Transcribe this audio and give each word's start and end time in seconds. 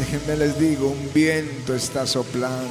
Déjenme 0.00 0.34
les 0.34 0.58
digo, 0.58 0.88
un 0.88 1.12
viento 1.12 1.74
está 1.74 2.06
soplando. 2.06 2.70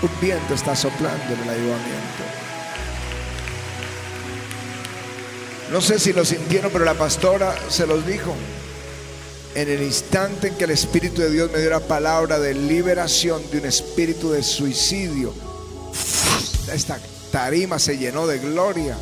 Un 0.00 0.10
viento 0.22 0.54
está 0.54 0.74
soplando 0.74 1.34
en 1.34 1.40
el 1.40 1.50
ayudamiento. 1.50 2.22
No 5.70 5.82
sé 5.82 5.98
si 5.98 6.14
lo 6.14 6.24
sintieron, 6.24 6.72
pero 6.72 6.86
la 6.86 6.94
pastora 6.94 7.54
se 7.68 7.86
los 7.86 8.06
dijo. 8.06 8.34
En 9.54 9.68
el 9.68 9.82
instante 9.82 10.48
en 10.48 10.54
que 10.54 10.64
el 10.64 10.70
Espíritu 10.70 11.20
de 11.20 11.30
Dios 11.30 11.52
me 11.52 11.58
dio 11.58 11.68
la 11.68 11.80
palabra 11.80 12.38
de 12.38 12.54
liberación 12.54 13.42
de 13.50 13.58
un 13.58 13.66
espíritu 13.66 14.30
de 14.30 14.42
suicidio, 14.42 15.34
esta 16.72 16.98
tarima 17.30 17.78
se 17.78 17.98
llenó 17.98 18.26
de 18.26 18.38
gloria. 18.38 18.96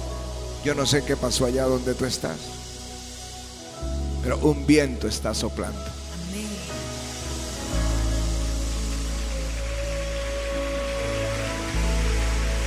Yo 0.65 0.75
no 0.75 0.87
sé 0.87 1.05
qué 1.05 1.17
pasó 1.17 1.47
allá 1.47 1.67
donde 1.67 1.95
tú 1.95 2.05
estás, 2.05 2.37
pero 4.25 4.39
un 4.39 4.67
viento 4.67 5.07
está 5.07 5.35
soplando. 5.35 6.00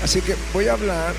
Así 0.03 0.19
que 0.19 0.35
voy 0.51 0.67
a 0.67 0.73
hablar 0.73 1.15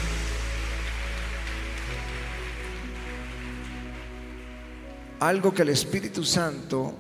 algo 5.21 5.55
que 5.55 5.63
el 5.63 5.71
Espíritu 5.71 6.23
Santo 6.23 6.95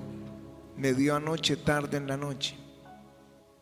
me 0.78 0.94
dio 0.94 1.14
anoche 1.14 1.58
tarde 1.58 1.98
en 1.98 2.06
la 2.06 2.16
noche. 2.16 2.56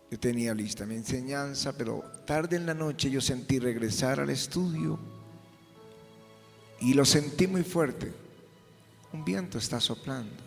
Yo 0.08 0.20
tenía 0.20 0.54
lista 0.54 0.86
mi 0.86 0.94
enseñanza, 0.94 1.76
pero 1.76 2.04
tarde 2.24 2.54
en 2.54 2.66
la 2.66 2.74
noche 2.74 3.10
yo 3.10 3.20
sentí 3.20 3.58
regresar 3.58 4.20
al 4.20 4.30
estudio 4.30 5.00
y 6.78 6.94
lo 6.94 7.04
sentí 7.04 7.48
muy 7.48 7.64
fuerte. 7.64 8.12
Un 9.12 9.24
viento 9.24 9.58
está 9.58 9.80
soplando. 9.80 10.44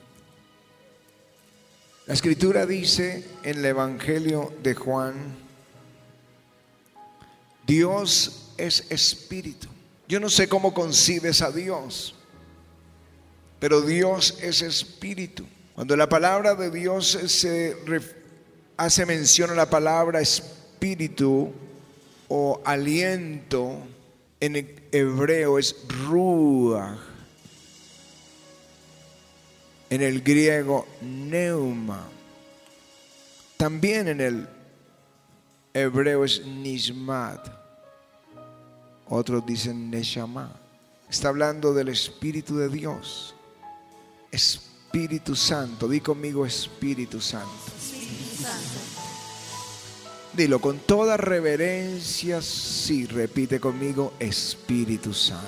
La 2.05 2.13
escritura 2.13 2.65
dice 2.65 3.27
en 3.43 3.57
el 3.57 3.65
Evangelio 3.65 4.53
de 4.63 4.75
Juan, 4.75 5.44
Dios 7.65 8.53
es 8.57 8.85
espíritu. 8.89 9.67
Yo 10.07 10.19
no 10.19 10.29
sé 10.29 10.47
cómo 10.47 10.73
concibes 10.73 11.41
a 11.41 11.51
Dios, 11.51 12.15
pero 13.59 13.81
Dios 13.81 14.37
es 14.41 14.61
espíritu. 14.61 15.45
Cuando 15.73 15.97
la 15.97 16.07
palabra 16.07 16.55
de 16.55 16.69
Dios 16.69 17.17
se 17.27 17.75
hace 18.77 19.05
mención 19.05 19.49
a 19.49 19.55
la 19.55 19.69
palabra 19.69 20.21
espíritu 20.21 21.51
o 22.27 22.61
aliento, 22.63 23.79
en 24.39 24.55
hebreo 24.91 25.57
es 25.57 25.75
ruach. 26.07 26.99
En 29.89 30.01
el 30.01 30.21
griego 30.21 30.87
neuma. 31.01 32.07
También 33.57 34.07
en 34.07 34.21
el 34.21 34.47
hebreo 35.75 36.23
es 36.23 36.45
nishmat. 36.45 37.47
Otros 39.07 39.45
dicen 39.45 39.91
neshama. 39.91 40.51
Está 41.09 41.29
hablando 41.29 41.73
del 41.73 41.89
Espíritu 41.89 42.57
de 42.57 42.69
Dios. 42.69 43.35
Espíritu 44.31 45.35
Santo. 45.35 45.87
Di 45.87 45.99
conmigo 45.99 46.45
Espíritu 46.45 47.21
Santo. 47.21 47.49
Dilo 50.33 50.59
con 50.59 50.79
toda 50.79 51.15
reverencia, 51.15 52.41
sí, 52.41 53.05
repite 53.05 53.61
conmigo, 53.61 54.13
Espíritu 54.19 55.13
Santo. 55.13 55.45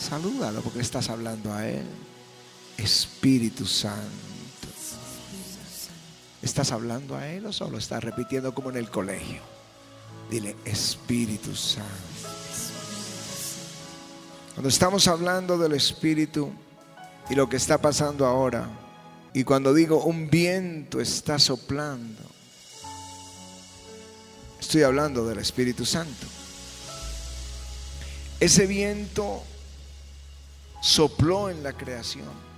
Salúdalo 0.00 0.62
porque 0.62 0.80
estás 0.80 1.10
hablando 1.10 1.52
a 1.52 1.68
Él. 1.68 1.84
Espíritu 2.78 3.66
Santo. 3.66 4.33
¿Estás 6.44 6.72
hablando 6.72 7.16
a 7.16 7.26
Él 7.26 7.46
o 7.46 7.54
solo 7.54 7.78
estás 7.78 8.04
repitiendo 8.04 8.54
como 8.54 8.68
en 8.68 8.76
el 8.76 8.90
colegio? 8.90 9.40
Dile, 10.30 10.54
Espíritu 10.66 11.56
Santo. 11.56 11.88
Cuando 14.52 14.68
estamos 14.68 15.08
hablando 15.08 15.56
del 15.56 15.72
Espíritu 15.72 16.52
y 17.30 17.34
lo 17.34 17.48
que 17.48 17.56
está 17.56 17.78
pasando 17.78 18.26
ahora, 18.26 18.68
y 19.32 19.42
cuando 19.42 19.72
digo 19.72 20.04
un 20.04 20.28
viento 20.28 21.00
está 21.00 21.38
soplando, 21.38 22.22
estoy 24.60 24.82
hablando 24.82 25.24
del 25.26 25.38
Espíritu 25.38 25.86
Santo. 25.86 26.26
Ese 28.38 28.66
viento 28.66 29.42
sopló 30.82 31.48
en 31.48 31.62
la 31.62 31.72
creación. 31.72 32.53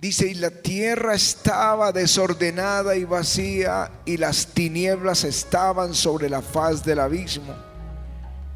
Dice, 0.00 0.28
y 0.28 0.34
la 0.34 0.50
tierra 0.50 1.14
estaba 1.14 1.92
desordenada 1.92 2.96
y 2.96 3.04
vacía, 3.04 3.90
y 4.06 4.16
las 4.16 4.46
tinieblas 4.46 5.24
estaban 5.24 5.94
sobre 5.94 6.30
la 6.30 6.40
faz 6.40 6.82
del 6.82 7.00
abismo, 7.00 7.54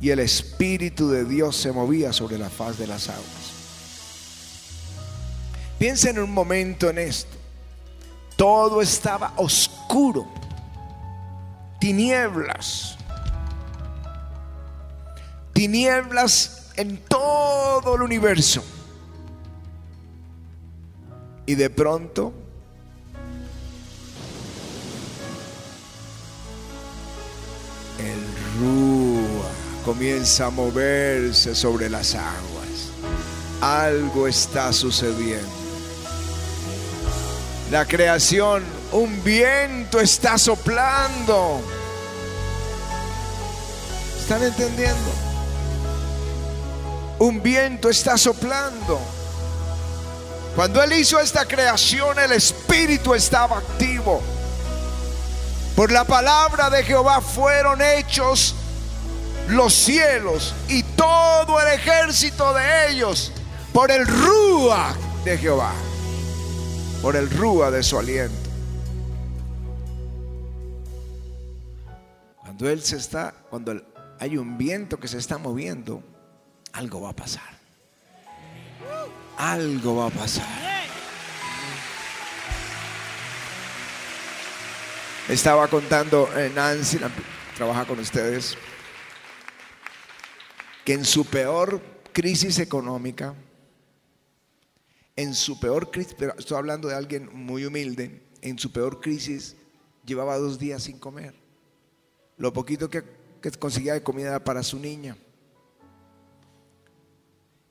y 0.01 0.09
el 0.09 0.21
Espíritu 0.21 1.11
de 1.11 1.27
Dios 1.27 1.55
se 1.55 1.71
movía 1.71 2.15
sobre 2.15 2.39
la 2.39 2.49
faz 2.49 2.79
de 2.79 2.87
las 2.87 3.11
aguas. 3.11 3.53
Piensen 5.79 6.19
un 6.19 6.33
momento 6.33 6.89
en 6.89 6.97
esto. 6.97 7.37
Todo 8.37 8.81
estaba 8.81 9.35
oscuro, 9.37 10.27
tinieblas, 11.79 12.97
tinieblas 15.53 16.71
en 16.77 16.97
todo 17.05 17.97
el 17.97 18.03
universo. 18.03 18.65
Y 21.47 21.55
de 21.57 21.69
pronto 21.71 22.33
el 27.99 28.61
rúa 28.61 29.49
comienza 29.85 30.47
a 30.47 30.51
moverse 30.51 31.55
sobre 31.55 31.91
las 31.91 32.15
aguas. 32.15 32.91
Algo 33.61 34.27
está 34.27 34.73
sucediendo. 34.73 35.49
La 37.71 37.87
creación, 37.87 38.63
un 38.93 39.23
viento 39.25 40.01
está 40.01 40.39
soplando. 40.39 41.61
¿Están 44.19 44.43
entendiendo? 44.43 45.11
Un 47.19 47.43
viento 47.43 47.91
está 47.91 48.17
soplando. 48.17 49.01
Cuando 50.55 50.81
Él 50.83 50.93
hizo 50.93 51.19
esta 51.19 51.47
creación, 51.47 52.17
el 52.19 52.31
Espíritu 52.33 53.13
estaba 53.15 53.59
activo. 53.59 54.23
Por 55.75 55.91
la 55.91 56.05
palabra 56.05 56.71
de 56.71 56.85
Jehová 56.85 57.21
fueron 57.21 57.83
hechos 57.83 58.55
los 59.49 59.75
cielos 59.75 60.55
y 60.69 60.85
todo 60.85 61.61
el 61.61 61.69
ejército 61.75 62.55
de 62.55 62.91
ellos 62.91 63.33
por 63.73 63.91
el 63.91 64.07
rúa 64.07 64.95
de 65.25 65.37
Jehová, 65.37 65.73
por 67.03 67.17
el 67.17 67.29
rúa 67.29 67.73
de 67.73 67.83
su 67.83 67.99
aliento. 67.99 68.49
Cuando 72.37 72.71
Él 72.71 72.81
se 72.81 72.97
está, 72.97 73.35
cuando 73.51 73.83
hay 74.21 74.37
un 74.37 74.57
viento 74.57 75.01
que 75.01 75.09
se 75.09 75.19
está 75.19 75.37
moviendo, 75.37 76.05
algo 76.73 77.01
va 77.01 77.11
a 77.11 77.17
pasar 77.17 77.54
algo 79.37 79.97
va 79.97 80.07
a 80.07 80.11
pasar. 80.11 80.65
Estaba 85.29 85.69
contando 85.69 86.29
eh, 86.37 86.51
Nancy, 86.55 86.99
trabaja 87.57 87.87
con 87.87 87.99
ustedes, 87.99 88.59
que 90.85 90.93
en 90.93 91.05
su 91.05 91.25
peor 91.25 91.81
crisis 92.13 92.59
económica, 92.59 93.35
en 95.17 95.35
su 95.35 95.59
peor 95.59 95.91
crisis, 95.91 96.15
pero 96.19 96.35
estoy 96.39 96.59
hablando 96.59 96.89
de 96.89 96.95
alguien 96.95 97.31
muy 97.33 97.65
humilde, 97.65 98.23
en 98.43 98.59
su 98.59 98.71
peor 98.71 99.01
crisis 99.01 99.57
llevaba 100.05 100.37
dos 100.37 100.59
días 100.59 100.83
sin 100.83 100.99
comer. 100.99 101.35
Lo 102.37 102.53
poquito 102.53 102.91
que, 102.91 103.03
que 103.41 103.51
conseguía 103.53 103.95
de 103.95 104.03
comida 104.03 104.43
para 104.45 104.63
su 104.63 104.79
niña. 104.79 105.17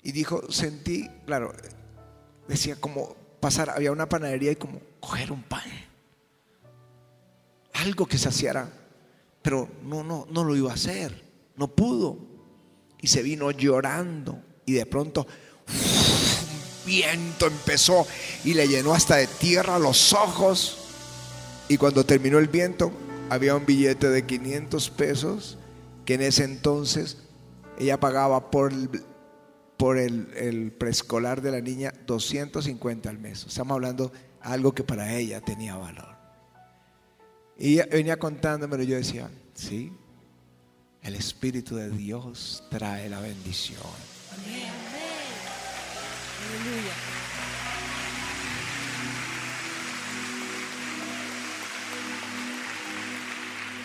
Y 0.04 0.12
dijo, 0.12 0.52
sentí, 0.52 1.10
claro, 1.26 1.54
decía 2.48 2.76
como 2.76 3.16
pasar, 3.40 3.70
había 3.70 3.92
una 3.92 4.10
panadería 4.10 4.52
y 4.52 4.56
como 4.58 4.82
coger 5.00 5.32
un 5.32 5.44
pan. 5.44 5.64
Algo 7.74 8.06
que 8.06 8.18
saciara. 8.18 8.70
Pero 9.42 9.70
no, 9.84 10.04
no, 10.04 10.28
no 10.30 10.44
lo 10.44 10.56
iba 10.56 10.72
a 10.72 10.76
hacer. 10.76 11.24
No 11.56 11.68
pudo. 11.70 12.18
Y 13.02 13.08
se 13.08 13.22
vino 13.22 13.52
llorando. 13.52 14.42
Y 14.66 14.74
de 14.74 14.86
pronto 14.86 15.28
un 15.68 16.86
viento 16.86 17.48
empezó 17.48 18.06
y 18.44 18.54
le 18.54 18.68
llenó 18.68 18.94
hasta 18.94 19.18
de 19.18 19.28
tierra 19.28 19.80
los 19.80 20.14
ojos. 20.14 20.78
Y 21.68 21.78
cuando 21.78 22.06
terminó 22.06 22.40
el 22.40 22.48
viento, 22.48 22.92
había 23.30 23.56
un 23.56 23.66
billete 23.66 24.10
de 24.10 24.26
500 24.26 24.90
pesos 24.92 25.58
que 26.06 26.16
en 26.16 26.22
ese 26.22 26.44
entonces 26.44 27.18
ella 27.80 28.00
pagaba 28.00 28.52
por 28.52 28.72
el 28.72 28.90
por 29.83 29.97
el, 29.97 30.71
preescolar 30.77 31.41
de 31.41 31.51
la 31.51 31.59
niña 31.59 31.94
250 32.07 33.09
al 33.09 33.18
mes. 33.18 33.45
Estamos 33.45 33.75
hablando 33.75 34.07
de 34.07 34.18
algo 34.39 34.74
que 34.74 34.81
para 34.81 35.13
ella 35.13 35.41
tenía 35.41 35.75
valor. 35.75 36.15
Y 37.57 37.74
ella 37.74 37.88
venía 37.91 38.18
contándomelo 38.18 38.81
yo 38.83 38.95
decía, 38.95 39.30
sí, 39.53 39.91
el 41.01 41.15
Espíritu 41.15 41.75
de 41.75 41.89
Dios 41.89 42.63
trae 42.69 43.09
la 43.09 43.19
bendición. 43.19 43.81
Amén. 44.31 44.71
Aleluya. 46.47 46.94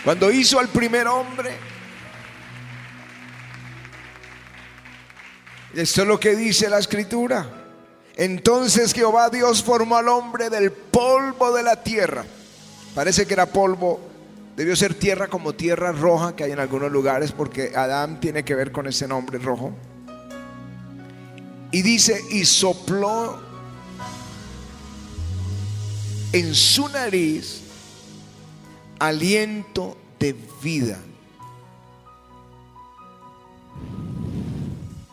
Cuando 0.05 0.31
hizo 0.31 0.61
al 0.61 0.69
primer 0.69 1.09
hombre, 1.09 1.57
esto 5.75 6.03
es 6.03 6.09
lo 6.09 6.19
que 6.19 6.35
dice 6.35 6.69
la 6.69 6.79
escritura. 6.79 7.47
Entonces 8.17 8.93
Jehová 8.93 9.31
Dios 9.31 9.63
formó 9.63 9.97
al 9.97 10.09
hombre 10.09 10.51
del 10.51 10.73
polvo 10.73 11.53
de 11.53 11.63
la 11.63 11.83
tierra. 11.83 12.25
Parece 12.95 13.27
que 13.27 13.35
era 13.35 13.47
polvo, 13.47 14.01
debió 14.57 14.75
ser 14.75 14.95
tierra 14.95 15.29
como 15.29 15.53
tierra 15.53 15.93
roja 15.93 16.35
que 16.35 16.45
hay 16.45 16.53
en 16.53 16.59
algunos 16.59 16.91
lugares 16.91 17.31
porque 17.31 17.73
Adán 17.77 18.19
tiene 18.19 18.45
que 18.45 18.55
ver 18.55 18.73
con 18.73 18.89
ese 18.89 19.07
nombre 19.07 19.39
rojo. 19.39 19.73
Y 21.71 21.83
dice, 21.83 22.21
y 22.31 22.45
sopló 22.45 23.41
en 26.33 26.55
su 26.55 26.89
nariz 26.89 27.61
aliento 28.99 29.97
de 30.19 30.35
vida. 30.63 30.99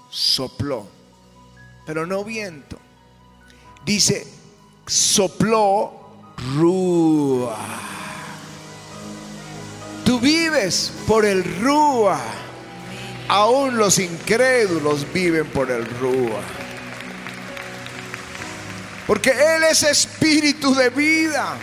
Sopló, 0.10 0.88
pero 1.86 2.06
no 2.06 2.24
viento. 2.24 2.78
Dice, 3.86 4.25
sopló 4.86 6.06
rúa. 6.56 7.57
Tú 10.06 10.19
vives 10.19 10.92
por 11.07 11.25
el 11.25 11.44
rúa. 11.62 12.19
Aún 13.28 13.78
los 13.78 13.98
incrédulos 14.00 15.12
viven 15.12 15.48
por 15.48 15.72
el 15.72 15.86
rúa. 16.00 16.42
Porque 19.07 19.31
Él 19.31 19.63
es 19.63 19.84
espíritu 19.84 20.74
de 20.74 20.90
vida. 20.90 21.57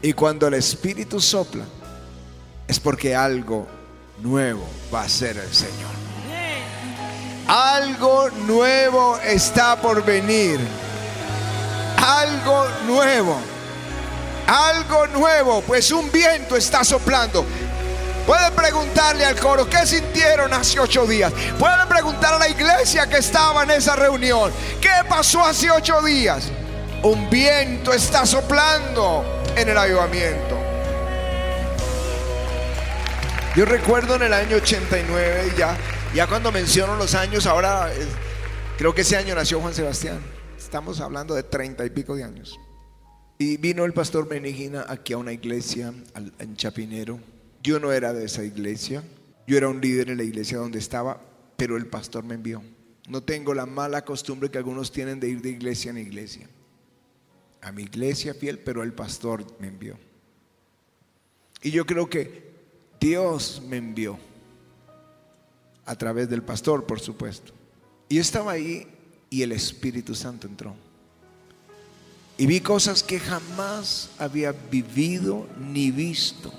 Y 0.00 0.12
cuando 0.12 0.46
el 0.46 0.54
Espíritu 0.54 1.20
sopla, 1.20 1.64
es 2.68 2.78
porque 2.78 3.16
algo 3.16 3.66
nuevo 4.18 4.68
va 4.94 5.02
a 5.02 5.08
ser 5.08 5.38
el 5.38 5.52
Señor. 5.52 5.88
Algo 7.48 8.28
nuevo 8.46 9.18
está 9.24 9.80
por 9.80 10.04
venir. 10.04 10.60
Algo 11.96 12.66
nuevo. 12.86 13.38
Algo 14.46 15.06
nuevo. 15.06 15.62
Pues 15.62 15.90
un 15.90 16.12
viento 16.12 16.56
está 16.56 16.84
soplando. 16.84 17.46
Pueden 18.26 18.52
preguntarle 18.52 19.24
al 19.24 19.40
coro 19.40 19.66
qué 19.66 19.86
sintieron 19.86 20.52
hace 20.52 20.78
ocho 20.78 21.06
días. 21.06 21.32
Pueden 21.58 21.88
preguntar 21.88 22.34
a 22.34 22.38
la 22.38 22.50
iglesia 22.50 23.06
que 23.06 23.16
estaba 23.16 23.62
en 23.62 23.70
esa 23.70 23.96
reunión. 23.96 24.52
¿Qué 24.78 24.90
pasó 25.08 25.42
hace 25.42 25.70
ocho 25.70 26.02
días? 26.02 26.50
Un 27.02 27.30
viento 27.30 27.94
está 27.94 28.26
soplando 28.26 29.24
en 29.56 29.70
el 29.70 29.78
avivamiento. 29.78 30.57
Yo 33.58 33.64
recuerdo 33.64 34.14
en 34.14 34.22
el 34.22 34.32
año 34.32 34.54
89, 34.58 35.54
ya, 35.58 35.76
ya 36.14 36.28
cuando 36.28 36.52
menciono 36.52 36.94
los 36.94 37.16
años, 37.16 37.44
ahora 37.44 37.92
eh, 37.92 38.06
creo 38.76 38.94
que 38.94 39.00
ese 39.00 39.16
año 39.16 39.34
nació 39.34 39.60
Juan 39.60 39.74
Sebastián. 39.74 40.20
Estamos 40.56 41.00
hablando 41.00 41.34
de 41.34 41.42
treinta 41.42 41.84
y 41.84 41.90
pico 41.90 42.14
de 42.14 42.22
años. 42.22 42.56
Y 43.36 43.56
vino 43.56 43.84
el 43.84 43.92
pastor 43.92 44.28
Benigina 44.28 44.86
aquí 44.88 45.12
a 45.12 45.18
una 45.18 45.32
iglesia 45.32 45.92
en 46.38 46.54
Chapinero. 46.54 47.18
Yo 47.60 47.80
no 47.80 47.90
era 47.90 48.12
de 48.12 48.26
esa 48.26 48.44
iglesia. 48.44 49.02
Yo 49.48 49.56
era 49.56 49.68
un 49.68 49.80
líder 49.80 50.10
en 50.10 50.18
la 50.18 50.22
iglesia 50.22 50.58
donde 50.58 50.78
estaba, 50.78 51.20
pero 51.56 51.76
el 51.76 51.88
pastor 51.88 52.22
me 52.22 52.36
envió. 52.36 52.62
No 53.08 53.24
tengo 53.24 53.54
la 53.54 53.66
mala 53.66 54.04
costumbre 54.04 54.52
que 54.52 54.58
algunos 54.58 54.92
tienen 54.92 55.18
de 55.18 55.30
ir 55.30 55.42
de 55.42 55.50
iglesia 55.50 55.90
en 55.90 55.98
iglesia. 55.98 56.48
A 57.60 57.72
mi 57.72 57.82
iglesia 57.82 58.34
fiel, 58.34 58.60
pero 58.60 58.84
el 58.84 58.92
pastor 58.92 59.44
me 59.58 59.66
envió. 59.66 59.98
Y 61.60 61.72
yo 61.72 61.84
creo 61.86 62.08
que 62.08 62.57
Dios 63.00 63.62
me 63.66 63.76
envió 63.76 64.18
a 65.84 65.96
través 65.96 66.28
del 66.28 66.42
pastor, 66.42 66.84
por 66.84 67.00
supuesto. 67.00 67.52
Y 68.08 68.16
yo 68.16 68.20
estaba 68.20 68.52
ahí 68.52 68.86
y 69.30 69.42
el 69.42 69.52
Espíritu 69.52 70.14
Santo 70.14 70.46
entró. 70.46 70.74
Y 72.36 72.46
vi 72.46 72.60
cosas 72.60 73.02
que 73.02 73.18
jamás 73.18 74.10
había 74.18 74.52
vivido 74.52 75.46
ni 75.58 75.90
visto. 75.90 76.52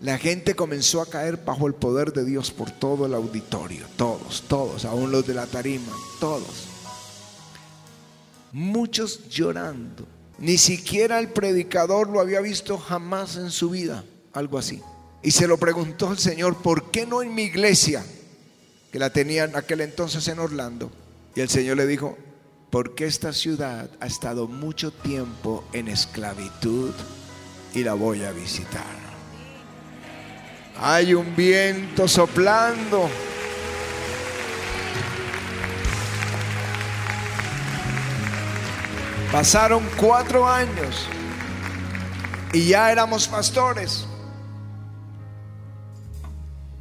La 0.00 0.16
gente 0.16 0.54
comenzó 0.54 1.02
a 1.02 1.06
caer 1.06 1.44
bajo 1.44 1.66
el 1.66 1.74
poder 1.74 2.12
de 2.12 2.24
Dios 2.24 2.50
por 2.50 2.70
todo 2.70 3.04
el 3.06 3.12
auditorio, 3.12 3.86
todos, 3.96 4.44
todos, 4.48 4.84
aún 4.84 5.10
los 5.10 5.26
de 5.26 5.34
la 5.34 5.46
tarima, 5.46 5.92
todos. 6.20 6.68
Muchos 8.52 9.28
llorando. 9.28 10.06
Ni 10.38 10.56
siquiera 10.56 11.18
el 11.18 11.28
predicador 11.28 12.08
lo 12.08 12.20
había 12.20 12.40
visto 12.40 12.78
jamás 12.78 13.36
en 13.36 13.50
su 13.50 13.68
vida, 13.68 14.04
algo 14.32 14.58
así. 14.58 14.82
Y 15.22 15.32
se 15.32 15.46
lo 15.46 15.58
preguntó 15.58 16.12
el 16.12 16.18
Señor, 16.18 16.56
¿por 16.56 16.90
qué 16.90 17.06
no 17.06 17.22
en 17.22 17.34
mi 17.34 17.42
iglesia? 17.42 18.04
Que 18.90 18.98
la 18.98 19.10
tenían 19.10 19.54
aquel 19.54 19.82
entonces 19.82 20.26
en 20.28 20.38
Orlando. 20.38 20.90
Y 21.34 21.40
el 21.40 21.48
Señor 21.48 21.76
le 21.76 21.86
dijo, 21.86 22.16
porque 22.70 23.06
esta 23.06 23.32
ciudad 23.32 23.90
ha 24.00 24.06
estado 24.06 24.46
mucho 24.46 24.92
tiempo 24.92 25.64
en 25.72 25.88
esclavitud 25.88 26.92
y 27.74 27.82
la 27.82 27.94
voy 27.94 28.24
a 28.24 28.32
visitar. 28.32 29.00
Hay 30.80 31.12
un 31.12 31.36
viento 31.36 32.08
soplando. 32.08 33.08
Pasaron 39.30 39.86
cuatro 39.96 40.48
años 40.48 41.06
y 42.52 42.68
ya 42.68 42.90
éramos 42.90 43.28
pastores. 43.28 44.06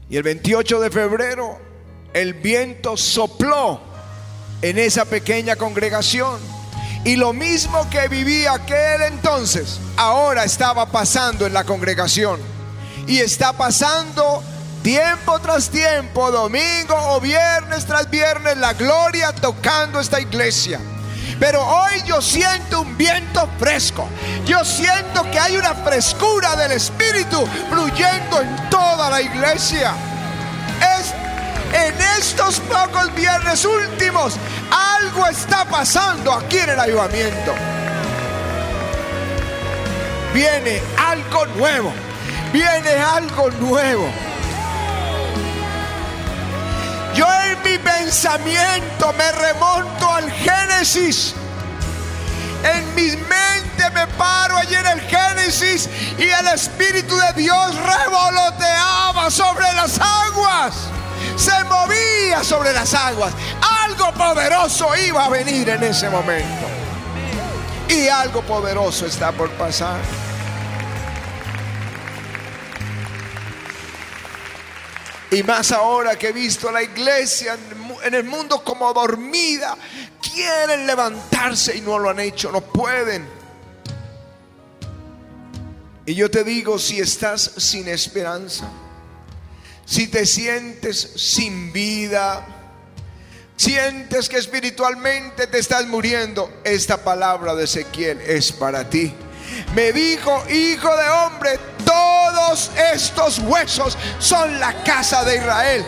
Y 0.10 0.18
el 0.18 0.24
28 0.24 0.80
de 0.80 0.90
febrero 0.90 1.60
el 2.14 2.34
viento 2.34 2.98
sopló 2.98 3.80
en 4.62 4.80
esa 4.80 5.06
pequeña 5.06 5.56
congregación. 5.56 6.40
Y 7.06 7.16
lo 7.16 7.32
mismo 7.32 7.90
que 7.90 8.08
vivía 8.08 8.54
aquel 8.54 9.04
entonces, 9.04 9.80
ahora 9.96 10.44
estaba 10.44 10.88
pasando 10.88 11.46
en 11.46 11.54
la 11.54 11.64
congregación. 11.64 12.40
Y 13.08 13.20
está 13.20 13.54
pasando 13.54 14.44
tiempo 14.82 15.40
tras 15.40 15.70
tiempo, 15.70 16.32
domingo 16.32 16.96
o 17.10 17.22
viernes 17.22 17.86
tras 17.86 18.10
viernes, 18.10 18.58
la 18.58 18.74
gloria 18.74 19.32
tocando 19.32 20.00
esta 20.00 20.20
iglesia. 20.20 20.80
Pero 21.40 21.66
hoy 21.66 22.04
yo 22.06 22.22
siento 22.22 22.82
un 22.82 22.98
viento 22.98 23.48
fresco. 23.58 24.08
Yo 24.46 24.64
siento 24.66 25.24
que 25.32 25.40
hay 25.40 25.56
una 25.58 25.74
frescura 25.74 26.56
del 26.56 26.74
Espíritu 26.74 27.48
fluyendo 27.70 28.42
en 28.42 28.70
toda 28.70 29.10
la 29.10 29.22
iglesia. 29.22 29.94
Es 31.00 31.14
en 31.74 31.96
estos 32.20 32.60
pocos 32.62 33.14
viernes 33.16 33.64
últimos, 33.64 34.36
algo 35.00 35.28
está 35.28 35.66
pasando 35.66 36.34
aquí 36.34 36.58
en 36.58 36.72
el 36.72 36.80
avivamiento. 36.80 37.54
Viene 40.34 40.82
algo 40.98 41.46
nuevo. 41.58 41.94
Viene 42.52 42.92
algo 42.92 43.50
nuevo. 43.52 44.10
Yo 47.20 47.28
en 47.44 47.62
mi 47.64 47.78
pensamiento 47.78 49.12
me 49.12 49.30
remonto 49.34 50.10
al 50.10 50.32
Génesis. 50.32 51.34
En 52.64 52.96
mi 52.96 53.10
mente 53.10 53.90
me 53.94 54.08
paro 54.18 54.56
allí 54.56 54.76
en 54.76 54.88
el 54.88 55.02
Génesis 55.02 55.90
y 56.18 56.24
el 56.24 56.48
Espíritu 56.48 57.18
de 57.18 57.42
Dios 57.42 57.76
revoloteaba 57.76 59.30
sobre 59.30 59.66
las 59.74 60.00
aguas. 60.00 60.76
Se 61.36 61.62
movía 61.66 62.42
sobre 62.42 62.72
las 62.72 62.94
aguas. 62.94 63.34
Algo 63.84 64.14
poderoso 64.14 64.96
iba 64.96 65.26
a 65.26 65.30
venir 65.30 65.68
en 65.72 65.84
ese 65.84 66.10
momento. 66.10 66.68
Y 67.90 68.08
algo 68.08 68.44
poderoso 68.44 69.06
está 69.06 69.34
por 69.34 69.50
pasar. 69.58 70.00
Y 75.32 75.44
más 75.44 75.72
ahora 75.72 76.18
que 76.18 76.30
he 76.30 76.32
visto 76.32 76.70
a 76.70 76.72
la 76.72 76.82
iglesia 76.82 77.58
en 78.04 78.14
el 78.14 78.24
mundo 78.24 78.64
como 78.64 78.92
dormida, 78.94 79.78
quieren 80.22 80.88
levantarse 80.88 81.78
y 81.78 81.82
no 81.82 82.00
lo 82.00 82.10
han 82.10 82.20
hecho, 82.20 82.52
no 82.52 82.62
pueden. 82.62 83.28
Y 86.06 86.16
yo 86.16 86.32
te 86.32 86.44
digo, 86.44 86.80
si 86.80 87.00
estás 87.00 87.52
sin 87.58 87.88
esperanza, 87.88 88.68
si 89.86 90.08
te 90.08 90.26
sientes 90.26 91.00
sin 91.16 91.72
vida, 91.72 92.44
sientes 93.56 94.30
que 94.30 94.38
espiritualmente 94.38 95.46
te 95.46 95.60
estás 95.60 95.86
muriendo, 95.86 96.52
esta 96.64 97.04
palabra 97.04 97.54
de 97.54 97.66
Ezequiel 97.66 98.20
es 98.22 98.52
para 98.52 98.90
ti. 98.90 99.14
Me 99.74 99.92
dijo, 99.92 100.44
hijo 100.50 100.96
de 100.96 101.10
hombre, 101.10 101.60
todos 101.86 102.72
estos 102.94 103.40
huesos 103.40 103.98
son 104.20 104.60
la 104.60 104.74
casa 104.84 105.24
de 105.24 105.38
Israel. 105.38 105.86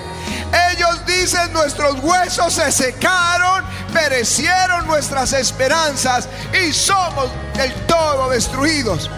Ellos 0.72 1.06
dicen, 1.06 1.54
nuestros 1.54 2.00
huesos 2.02 2.54
se 2.54 2.72
secaron, 2.72 3.64
perecieron 3.94 4.86
nuestras 4.86 5.34
esperanzas 5.34 6.28
y 6.54 6.74
somos 6.74 7.30
del 7.54 7.74
todo 7.86 8.30
destruidos. 8.30 9.10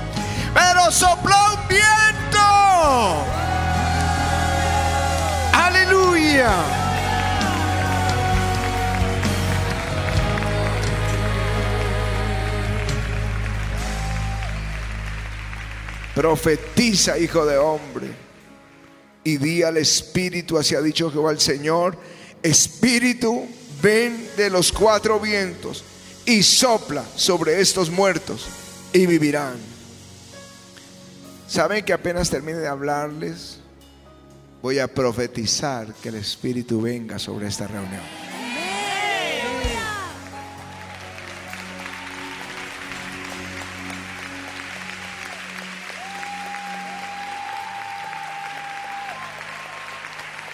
Pero 0.54 0.92
sopló 0.92 1.36
un 1.56 1.68
viento. 1.68 3.26
Aleluya. 5.54 6.83
Profetiza, 16.16 17.18
hijo 17.18 17.46
de 17.46 17.58
hombre, 17.58 18.08
y 19.24 19.38
di 19.38 19.64
al 19.64 19.78
Espíritu, 19.78 20.58
así 20.58 20.76
ha 20.76 20.82
dicho 20.82 21.12
Jehová 21.12 21.32
el 21.32 21.40
Señor, 21.40 21.98
Espíritu, 22.42 23.48
ven 23.82 24.30
de 24.38 24.50
los 24.50 24.72
cuatro 24.72 25.20
vientos 25.20 25.84
y 26.26 26.44
sopla 26.44 27.04
sobre 27.16 27.60
estos 27.60 27.90
muertos 27.90 28.48
y 28.92 29.06
vivirán. 29.06 29.56
¿Saben 31.48 31.84
que 31.84 31.94
apenas 31.94 32.30
termine 32.30 32.60
de 32.60 32.68
hablarles? 32.68 33.60
Voy 34.62 34.80
a 34.80 34.88
profetizar 34.88 35.94
que 35.96 36.10
el 36.10 36.16
Espíritu 36.16 36.82
venga 36.82 37.20
sobre 37.20 37.48
esta 37.48 37.68
reunión. 37.68 38.23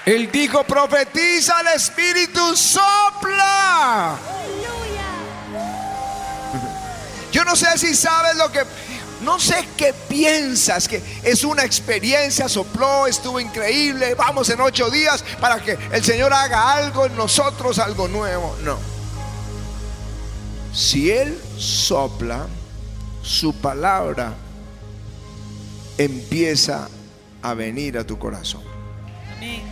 Él 0.09 0.31
dijo, 0.31 0.63
profetiza 0.63 1.59
al 1.59 1.67
Espíritu, 1.67 2.55
sopla. 2.55 4.17
Yo 7.31 7.45
no 7.45 7.55
sé 7.55 7.77
si 7.77 7.93
sabes 7.93 8.35
lo 8.35 8.51
que... 8.51 8.63
No 9.21 9.39
sé 9.39 9.67
qué 9.77 9.93
piensas, 9.93 10.87
que 10.87 11.03
es 11.23 11.43
una 11.43 11.63
experiencia, 11.63 12.49
sopló, 12.49 13.05
estuvo 13.05 13.39
increíble, 13.39 14.15
vamos 14.15 14.49
en 14.49 14.61
ocho 14.61 14.89
días 14.89 15.23
para 15.39 15.61
que 15.61 15.77
el 15.91 16.03
Señor 16.03 16.33
haga 16.33 16.73
algo 16.73 17.05
en 17.05 17.15
nosotros, 17.15 17.77
algo 17.77 18.07
nuevo. 18.07 18.57
No. 18.63 18.79
Si 20.73 21.11
Él 21.11 21.39
sopla, 21.57 22.47
su 23.21 23.53
palabra 23.53 24.33
empieza 25.99 26.89
a 27.43 27.53
venir 27.53 27.97
a 27.97 28.07
tu 28.07 28.17
corazón. 28.17 28.63
Amén 29.35 29.68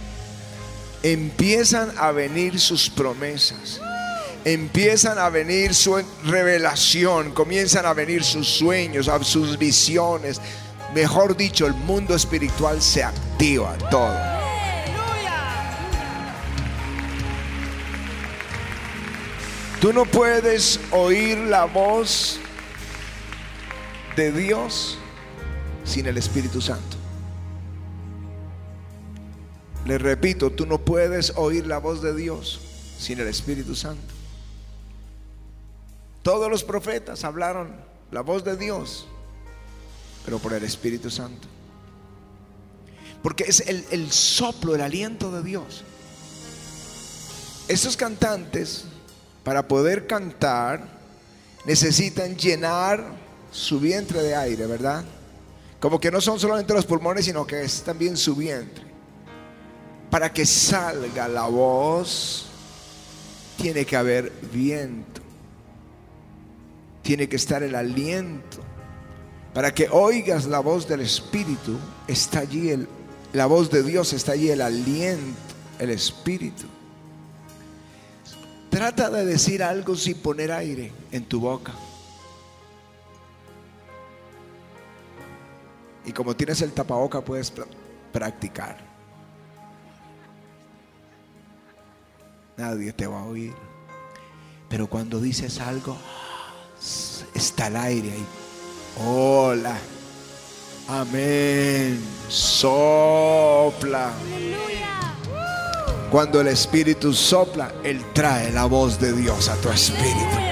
empiezan 1.03 1.93
a 1.97 2.11
venir 2.11 2.59
sus 2.59 2.89
promesas. 2.89 3.79
Empiezan 4.45 5.17
a 5.17 5.29
venir 5.29 5.75
su 5.75 6.01
revelación, 6.23 7.33
comienzan 7.33 7.85
a 7.85 7.93
venir 7.93 8.23
sus 8.23 8.47
sueños, 8.47 9.09
sus 9.23 9.57
visiones. 9.57 10.39
Mejor 10.95 11.35
dicho, 11.35 11.65
el 11.67 11.73
mundo 11.73 12.15
espiritual 12.15 12.81
se 12.81 13.03
activa 13.03 13.77
todo. 13.91 14.37
Tú 19.81 19.93
no 19.93 20.05
puedes 20.05 20.79
oír 20.91 21.37
la 21.37 21.65
voz 21.65 22.39
de 24.15 24.31
Dios 24.31 24.97
sin 25.83 26.07
el 26.07 26.17
Espíritu 26.17 26.61
Santo. 26.61 26.96
Le 29.87 29.97
repito, 29.97 30.51
tú 30.51 30.65
no 30.65 30.79
puedes 30.79 31.31
oír 31.37 31.65
la 31.65 31.77
voz 31.77 32.01
de 32.01 32.13
Dios 32.13 32.59
sin 32.99 33.21
el 33.21 33.27
Espíritu 33.27 33.73
Santo. 33.73 34.13
Todos 36.21 36.51
los 36.51 36.65
profetas 36.65 37.23
hablaron 37.23 37.73
la 38.11 38.19
voz 38.19 38.43
de 38.43 38.57
Dios, 38.57 39.07
pero 40.25 40.39
por 40.39 40.51
el 40.51 40.65
Espíritu 40.65 41.09
Santo. 41.09 41.47
Porque 43.23 43.45
es 43.45 43.61
el, 43.61 43.85
el 43.89 44.11
soplo, 44.11 44.75
el 44.75 44.81
aliento 44.81 45.31
de 45.31 45.41
Dios. 45.41 45.85
Estos 47.69 47.95
cantantes, 47.95 48.83
para 49.45 49.69
poder 49.69 50.05
cantar, 50.05 50.85
necesitan 51.63 52.35
llenar 52.35 53.05
su 53.53 53.79
vientre 53.79 54.21
de 54.21 54.35
aire, 54.35 54.67
¿verdad? 54.67 55.05
Como 55.79 55.97
que 55.97 56.11
no 56.11 56.19
son 56.19 56.41
solamente 56.41 56.73
los 56.73 56.85
pulmones, 56.85 57.23
sino 57.23 57.47
que 57.47 57.61
es 57.61 57.83
también 57.83 58.17
su 58.17 58.35
vientre 58.35 58.86
para 60.09 60.31
que 60.31 60.45
salga 60.45 61.27
la 61.27 61.47
voz, 61.47 62.45
tiene 63.57 63.85
que 63.85 63.97
haber 63.97 64.31
viento, 64.53 65.21
tiene 67.01 67.27
que 67.27 67.35
estar 67.35 67.63
el 67.63 67.75
aliento. 67.75 68.63
Para 69.53 69.73
que 69.73 69.89
oigas 69.89 70.45
la 70.45 70.59
voz 70.59 70.87
del 70.87 71.01
Espíritu, 71.01 71.77
está 72.07 72.39
allí 72.39 72.69
el, 72.69 72.87
la 73.33 73.47
voz 73.47 73.71
de 73.71 73.81
Dios, 73.81 74.13
está 74.13 74.33
allí 74.33 74.49
el 74.49 74.61
aliento, 74.61 75.55
el 75.79 75.89
Espíritu. 75.89 76.65
Trata 78.69 79.09
de 79.09 79.25
decir 79.25 79.63
algo 79.63 79.95
sin 79.95 80.17
poner 80.17 80.51
aire 80.51 80.91
en 81.11 81.25
tu 81.25 81.39
boca. 81.39 81.73
Y 86.05 86.11
como 86.11 86.35
tienes 86.35 86.61
el 86.61 86.71
tapaboca, 86.71 87.21
puedes 87.21 87.51
practicar. 88.13 88.86
Nadie 92.57 92.91
te 92.91 93.07
va 93.07 93.21
a 93.21 93.23
oír. 93.23 93.53
Pero 94.67 94.87
cuando 94.87 95.21
dices 95.21 95.59
algo, 95.59 95.95
está 97.33 97.67
el 97.67 97.77
aire 97.77 98.11
ahí. 98.11 98.25
Hola. 99.05 99.77
Amén. 100.89 102.01
Sopla. 102.27 104.11
Cuando 106.09 106.41
el 106.41 106.47
Espíritu 106.47 107.13
sopla, 107.13 107.73
Él 107.83 108.03
trae 108.13 108.51
la 108.51 108.65
voz 108.65 108.99
de 108.99 109.13
Dios 109.13 109.49
a 109.49 109.55
tu 109.57 109.69
espíritu. 109.69 110.46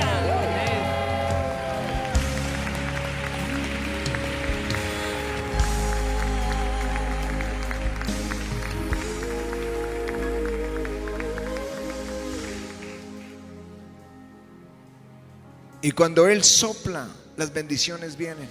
Y 15.85 15.91
cuando 15.91 16.27
Él 16.27 16.43
sopla, 16.43 17.07
las 17.37 17.53
bendiciones 17.53 18.17
vienen. 18.17 18.49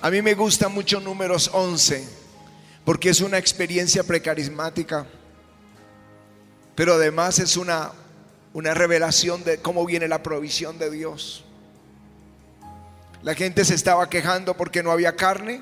A 0.00 0.10
mí 0.10 0.22
me 0.22 0.32
gusta 0.32 0.70
mucho 0.70 1.00
números 1.00 1.50
11, 1.52 2.08
porque 2.86 3.10
es 3.10 3.20
una 3.20 3.36
experiencia 3.36 4.02
precarismática, 4.02 5.04
pero 6.74 6.94
además 6.94 7.40
es 7.40 7.58
una, 7.58 7.92
una 8.54 8.72
revelación 8.72 9.44
de 9.44 9.58
cómo 9.58 9.84
viene 9.84 10.08
la 10.08 10.22
provisión 10.22 10.78
de 10.78 10.90
Dios. 10.90 11.44
La 13.22 13.34
gente 13.34 13.66
se 13.66 13.74
estaba 13.74 14.08
quejando 14.08 14.56
porque 14.56 14.82
no 14.82 14.90
había 14.90 15.14
carne. 15.14 15.60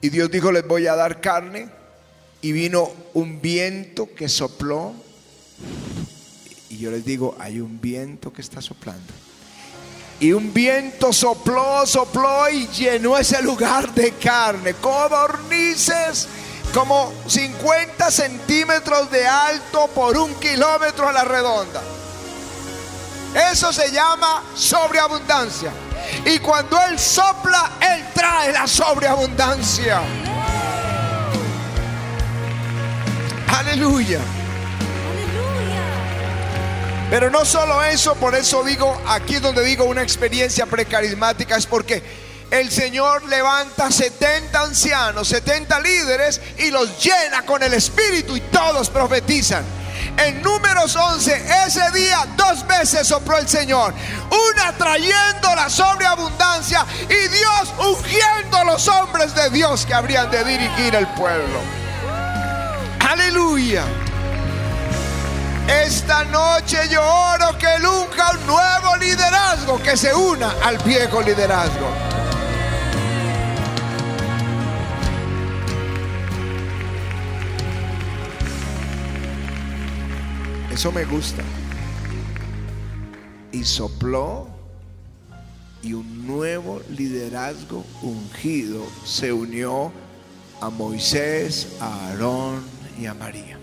Y 0.00 0.08
Dios 0.08 0.28
dijo, 0.28 0.50
les 0.50 0.66
voy 0.66 0.88
a 0.88 0.96
dar 0.96 1.20
carne. 1.20 1.68
Y 2.42 2.50
vino 2.50 2.90
un 3.14 3.40
viento 3.40 4.12
que 4.12 4.28
sopló 4.28 4.92
y 6.68 6.78
yo 6.78 6.90
les 6.90 7.04
digo, 7.04 7.36
hay 7.38 7.60
un 7.60 7.80
viento 7.80 8.32
que 8.32 8.42
está 8.42 8.60
soplando. 8.60 9.12
Y 10.18 10.32
un 10.32 10.52
viento 10.52 11.12
sopló, 11.12 11.86
sopló 11.86 12.48
y 12.48 12.66
llenó 12.68 13.18
ese 13.18 13.42
lugar 13.42 13.92
de 13.94 14.12
carne. 14.12 14.74
Codornices 14.74 16.26
como 16.72 17.12
50 17.26 18.10
centímetros 18.10 19.10
de 19.10 19.26
alto 19.26 19.88
por 19.94 20.16
un 20.16 20.34
kilómetro 20.36 21.08
a 21.08 21.12
la 21.12 21.24
redonda. 21.24 21.82
Eso 23.52 23.72
se 23.72 23.92
llama 23.92 24.42
sobreabundancia. 24.54 25.70
Y 26.24 26.38
cuando 26.38 26.80
Él 26.88 26.98
sopla, 26.98 27.72
Él 27.80 28.04
trae 28.14 28.52
la 28.52 28.66
sobreabundancia. 28.66 30.00
Aleluya. 33.48 34.20
Pero 37.10 37.30
no 37.30 37.44
solo 37.44 37.82
eso, 37.84 38.16
por 38.16 38.34
eso 38.34 38.64
digo, 38.64 39.00
aquí 39.06 39.36
es 39.36 39.42
donde 39.42 39.62
digo 39.64 39.84
una 39.84 40.02
experiencia 40.02 40.66
precarismática, 40.66 41.56
es 41.56 41.66
porque 41.66 42.02
el 42.50 42.70
Señor 42.70 43.24
levanta 43.24 43.90
70 43.90 44.60
ancianos, 44.60 45.28
70 45.28 45.80
líderes 45.80 46.40
y 46.58 46.70
los 46.70 47.02
llena 47.02 47.44
con 47.46 47.62
el 47.62 47.74
Espíritu 47.74 48.36
y 48.36 48.40
todos 48.40 48.90
profetizan. 48.90 49.64
En 50.16 50.42
números 50.42 50.96
11, 50.96 51.44
ese 51.66 51.90
día 51.92 52.26
dos 52.36 52.66
veces 52.66 53.06
sopló 53.06 53.38
el 53.38 53.48
Señor. 53.48 53.92
Una 54.52 54.72
trayendo 54.76 55.54
la 55.54 55.68
sobreabundancia 55.68 56.86
y 57.08 57.28
Dios 57.28 57.72
ungiendo 57.78 58.56
a 58.56 58.64
los 58.64 58.88
hombres 58.88 59.34
de 59.34 59.50
Dios 59.50 59.84
que 59.84 59.94
habrían 59.94 60.30
de 60.30 60.42
dirigir 60.44 60.94
el 60.94 61.06
pueblo. 61.08 61.60
Aleluya. 63.00 63.84
Esta 65.68 66.24
noche 66.24 66.78
yo 66.90 67.02
oro 67.02 67.58
que 67.58 67.78
nunca 67.80 68.30
un 68.30 68.46
nuevo 68.46 68.96
liderazgo 69.00 69.82
que 69.82 69.96
se 69.96 70.14
una 70.14 70.50
al 70.62 70.78
viejo 70.78 71.20
liderazgo. 71.22 71.88
Eso 80.70 80.92
me 80.92 81.04
gusta. 81.04 81.42
Y 83.50 83.64
sopló 83.64 84.46
y 85.82 85.94
un 85.94 86.26
nuevo 86.26 86.82
liderazgo 86.90 87.84
ungido 88.02 88.84
se 89.04 89.32
unió 89.32 89.90
a 90.60 90.70
Moisés, 90.70 91.76
a 91.80 92.10
Aarón 92.10 92.62
y 93.00 93.06
a 93.06 93.14
María. 93.14 93.58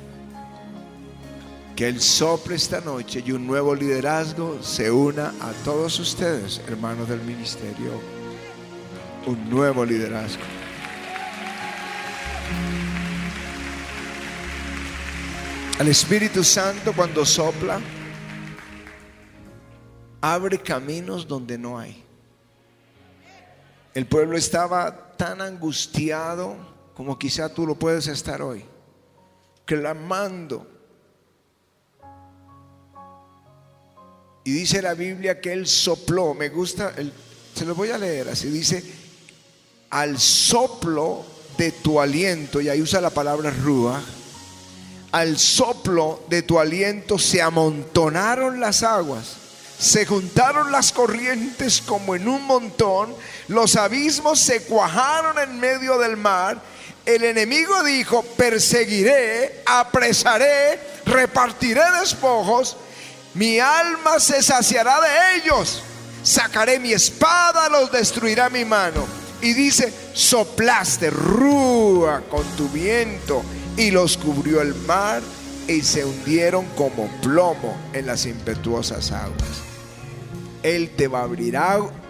Que 1.76 1.88
el 1.88 2.02
sople 2.02 2.56
esta 2.56 2.82
noche 2.82 3.24
y 3.26 3.32
un 3.32 3.48
nuevo 3.48 3.74
liderazgo 3.74 4.62
se 4.62 4.92
una 4.92 5.34
a 5.42 5.52
todos 5.66 6.00
ustedes, 6.00 6.62
hermanos 6.68 7.10
del 7.10 7.22
ministerio. 7.22 8.00
Un 9.26 9.50
nuevo 9.50 9.84
liderazgo. 9.84 10.44
Al 15.80 15.88
Espíritu 15.88 16.44
Santo 16.44 16.94
cuando 16.94 17.26
sopla, 17.26 17.82
abre 20.22 20.60
caminos 20.60 21.28
donde 21.28 21.58
no 21.58 21.80
hay. 21.80 22.04
El 23.96 24.06
pueblo 24.06 24.38
estaba 24.38 25.12
tan 25.18 25.42
angustiado 25.42 26.56
como 26.94 27.18
quizá 27.18 27.52
tú 27.52 27.66
lo 27.66 27.74
puedes 27.76 28.08
estar 28.08 28.44
hoy, 28.44 28.64
clamando. 29.66 30.73
Y 34.44 34.52
dice 34.52 34.82
la 34.82 34.94
Biblia 34.94 35.40
que 35.40 35.54
él 35.54 35.68
sopló, 35.68 36.34
me 36.34 36.50
gusta, 36.50 36.94
se 37.56 37.66
lo 37.66 37.76
voy 37.76 37.92
a 37.92 37.98
leer 37.98 38.30
así, 38.30 38.50
dice, 38.50 38.84
al 39.90 40.20
soplo 40.20 41.26
de 41.58 41.72
tu 41.72 42.02
aliento, 42.02 42.60
y 42.60 42.68
ahí 42.68 42.82
usa 42.82 43.00
la 43.00 43.10
palabra 43.10 43.52
rúa, 43.52 44.02
al 45.14 45.38
soplo 45.38 46.24
de 46.28 46.42
tu 46.42 46.60
aliento 46.60 47.20
se 47.20 47.42
amontonaron 47.42 48.60
las 48.60 48.84
aguas, 48.84 49.36
se 49.80 50.06
juntaron 50.06 50.72
las 50.72 50.92
corrientes 50.92 51.82
como 51.82 52.16
en 52.16 52.28
un 52.28 52.44
montón, 52.44 53.16
los 53.48 53.76
abismos 53.76 54.40
se 54.40 54.64
cuajaron 54.64 55.38
en 55.40 55.60
medio 55.60 55.98
del 56.00 56.18
mar. 56.18 56.62
El 57.06 57.24
enemigo 57.26 57.84
dijo, 57.84 58.24
perseguiré, 58.24 59.62
apresaré, 59.66 60.80
repartiré 61.06 61.82
despojos, 62.00 62.78
mi 63.36 63.60
alma 63.60 64.20
se 64.20 64.44
saciará 64.44 65.00
de 65.02 65.38
ellos, 65.38 65.82
sacaré 66.24 66.80
mi 66.80 66.94
espada, 66.94 67.70
los 67.70 67.92
destruirá 67.92 68.50
mi 68.50 68.66
mano. 68.66 69.06
Y 69.42 69.54
dice, 69.54 69.94
soplaste, 70.14 71.10
rúa 71.10 72.22
con 72.30 72.44
tu 72.56 72.70
viento 72.70 73.44
y 73.76 73.92
los 73.92 74.18
cubrió 74.18 74.62
el 74.62 74.74
mar 74.74 75.22
y 75.68 75.82
se 75.82 76.06
hundieron 76.06 76.66
como 76.78 77.10
plomo 77.22 77.76
en 77.94 78.06
las 78.06 78.26
impetuosas 78.26 79.12
aguas. 79.12 79.64
Él 80.62 80.92
te 80.96 81.08
va 81.08 81.20
a 81.20 81.24
abrir 81.24 81.58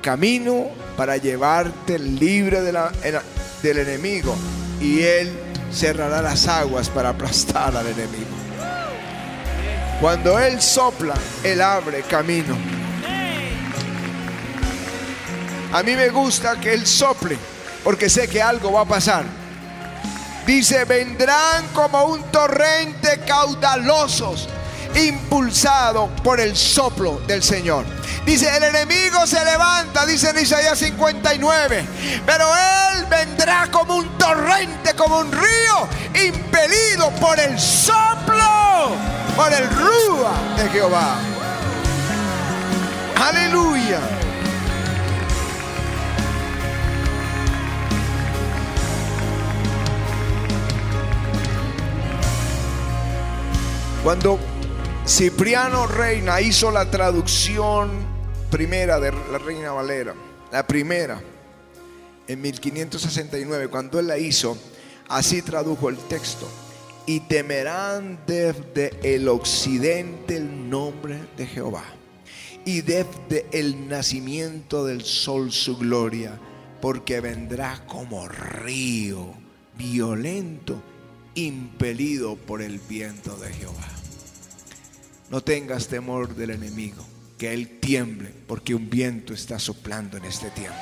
camino 0.02 0.68
para 0.96 1.18
llevarte 1.18 1.98
libre 1.98 2.62
del 2.62 3.78
enemigo 3.78 4.36
y 4.80 5.02
Él 5.02 5.32
cerrará 5.72 6.22
las 6.22 6.48
aguas 6.48 6.90
para 6.90 7.10
aplastar 7.10 7.76
al 7.76 7.88
enemigo. 7.88 8.43
Cuando 10.04 10.38
Él 10.38 10.62
sopla, 10.62 11.14
Él 11.46 11.62
abre 11.62 12.02
camino. 12.02 12.58
A 15.72 15.82
mí 15.82 15.96
me 15.96 16.10
gusta 16.10 16.60
que 16.60 16.74
Él 16.74 16.86
sople 16.86 17.38
porque 17.86 18.10
sé 18.10 18.28
que 18.28 18.42
algo 18.42 18.74
va 18.74 18.82
a 18.82 18.86
pasar. 18.86 19.24
Dice, 20.46 20.84
vendrán 20.84 21.68
como 21.74 22.04
un 22.04 22.22
torrente 22.24 23.22
caudalosos, 23.26 24.50
impulsado 24.94 26.10
por 26.22 26.42
el 26.42 26.58
soplo 26.58 27.22
del 27.26 27.42
Señor. 27.42 27.86
Dice, 28.26 28.54
el 28.58 28.64
enemigo 28.64 29.26
se 29.26 29.42
levanta, 29.46 30.06
dice 30.06 30.32
en 30.32 30.40
Isaías 30.40 30.80
59, 30.80 31.86
pero 32.26 32.46
él 32.54 33.06
vendrá 33.06 33.72
como 33.72 33.96
un 33.96 34.18
torrente, 34.18 34.96
como 34.96 35.20
un 35.20 35.32
río, 35.32 35.88
impelido 36.28 37.10
por 37.22 37.40
el 37.40 37.58
soplo, 37.58 38.98
por 39.36 39.52
el 39.52 39.70
rúa 39.70 40.56
de 40.58 40.70
Jehová. 40.70 41.18
Aleluya. 43.16 44.00
Cuando 54.04 54.38
Cipriano 55.08 55.88
Reina 55.88 56.42
hizo 56.42 56.70
la 56.72 56.92
traducción 56.92 57.90
primera 58.52 59.00
de 59.00 59.14
la 59.32 59.38
Reina 59.38 59.72
Valera, 59.72 60.14
la 60.52 60.68
primera, 60.68 61.22
en 62.28 62.42
1569, 62.42 63.70
cuando 63.70 64.00
él 64.00 64.08
la 64.08 64.18
hizo, 64.18 64.58
así 65.08 65.42
tradujo 65.42 65.90
el 65.90 65.98
texto. 65.98 66.48
Y 67.06 67.20
temerán 67.22 68.20
desde 68.26 68.92
el 69.04 69.28
occidente 69.28 70.38
el 70.38 70.70
nombre 70.70 71.20
de 71.38 71.46
Jehová. 71.46 71.84
Y 72.66 72.82
desde 72.82 73.46
el 73.52 73.90
nacimiento 73.90 74.86
del 74.86 75.04
sol 75.04 75.52
su 75.52 75.78
gloria, 75.78 76.40
porque 76.82 77.20
vendrá 77.20 77.86
como 77.88 78.28
río 78.28 79.34
violento 79.78 80.82
impelido 81.36 82.36
por 82.36 82.62
el 82.62 82.80
viento 82.80 83.36
de 83.38 83.52
Jehová. 83.52 83.88
No 85.30 85.42
tengas 85.42 85.88
temor 85.88 86.36
del 86.36 86.52
enemigo, 86.52 87.04
que 87.38 87.54
él 87.54 87.80
tiemble, 87.80 88.32
porque 88.48 88.76
un 88.76 88.90
viento 88.90 89.34
está 89.34 89.60
soplando 89.60 90.18
en 90.18 90.26
este 90.26 90.50
tiempo. 90.52 90.78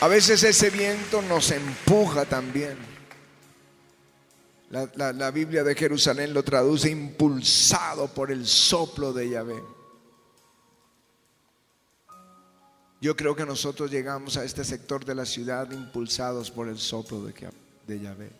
A 0.00 0.08
veces 0.08 0.42
ese 0.44 0.70
viento 0.70 1.20
nos 1.20 1.50
empuja 1.50 2.24
también. 2.24 2.78
La, 4.70 5.12
la, 5.12 5.30
Biblia 5.30 5.62
de 5.62 5.74
Jerusalén 5.74 6.32
lo 6.32 6.42
traduce 6.42 6.88
impulsado 6.88 8.08
por 8.08 8.30
el 8.30 8.46
soplo 8.46 9.12
de 9.12 9.28
Yahvé. 9.28 9.60
Yo 13.00 13.14
creo 13.16 13.34
que 13.36 13.44
nosotros 13.44 13.90
llegamos 13.90 14.36
a 14.36 14.44
este 14.44 14.64
sector 14.64 15.04
de 15.04 15.14
la 15.14 15.26
ciudad 15.26 15.70
impulsados 15.70 16.50
por 16.50 16.68
el 16.68 16.78
soplo 16.78 17.22
de, 17.22 17.34
de 17.86 18.00
Yahvé. 18.00 18.30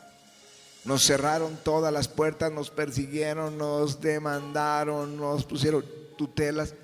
Nos 0.85 1.05
cerraron 1.05 1.59
todas 1.63 1.93
las 1.93 2.09
puertas, 2.09 2.51
nos 2.51 2.71
persiguieron, 2.71 3.59
nos 3.59 4.01
demandaron, 4.01 5.17
nos 5.17 5.45
pusieron 5.45 5.85
tutelas. 6.17 6.75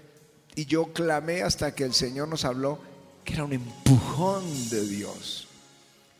Y 0.54 0.66
yo 0.66 0.92
clamé 0.92 1.42
hasta 1.42 1.74
que 1.74 1.84
el 1.84 1.94
Señor 1.94 2.28
nos 2.28 2.44
habló 2.44 2.78
que 3.26 3.34
era 3.34 3.44
un 3.44 3.52
empujón 3.52 4.70
de 4.70 4.86
Dios. 4.86 5.48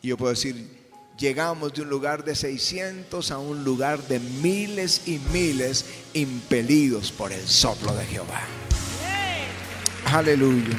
Y 0.02 0.08
yo 0.08 0.16
puedo 0.18 0.32
decir, 0.32 0.68
llegamos 1.16 1.72
de 1.72 1.82
un 1.82 1.88
lugar 1.88 2.24
de 2.24 2.34
600 2.34 3.30
a 3.30 3.38
un 3.38 3.64
lugar 3.64 4.06
de 4.08 4.18
miles 4.18 5.02
y 5.06 5.18
miles 5.32 5.86
impelidos 6.12 7.12
por 7.12 7.32
el 7.32 7.46
soplo 7.46 7.94
de 7.94 8.04
Jehová. 8.04 8.42
Aleluya. 10.06 10.78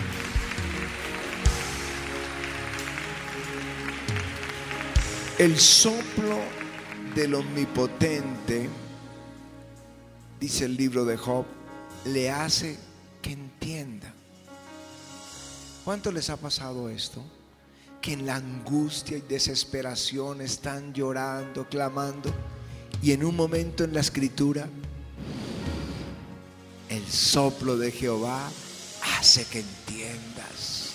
El 5.40 5.58
soplo 5.58 6.40
del 7.16 7.36
omnipotente, 7.36 8.70
dice 10.40 10.66
el 10.66 10.76
libro 10.76 11.06
de 11.06 11.16
Job, 11.16 11.46
le 12.06 12.32
hace 12.32 12.78
que 13.22 13.34
entienda. 13.34 14.17
¿Cuánto 15.88 16.12
les 16.12 16.30
ha 16.30 16.36
pasado 16.36 16.90
esto? 16.90 17.24
Que 18.02 18.12
en 18.12 18.26
la 18.26 18.36
angustia 18.36 19.18
y 19.18 19.22
desesperación 19.22 20.42
están 20.42 20.94
llorando, 20.94 21.66
clamando, 21.70 22.30
y 23.02 23.14
en 23.14 23.24
un 23.24 23.34
momento 23.34 23.86
en 23.86 23.94
la 23.94 24.02
escritura 24.02 24.68
El 26.90 27.08
soplo 27.08 27.78
de 27.78 27.94
Jehová 27.94 28.50
hace 29.18 29.46
que 29.46 29.62
entiendas. 29.62 30.90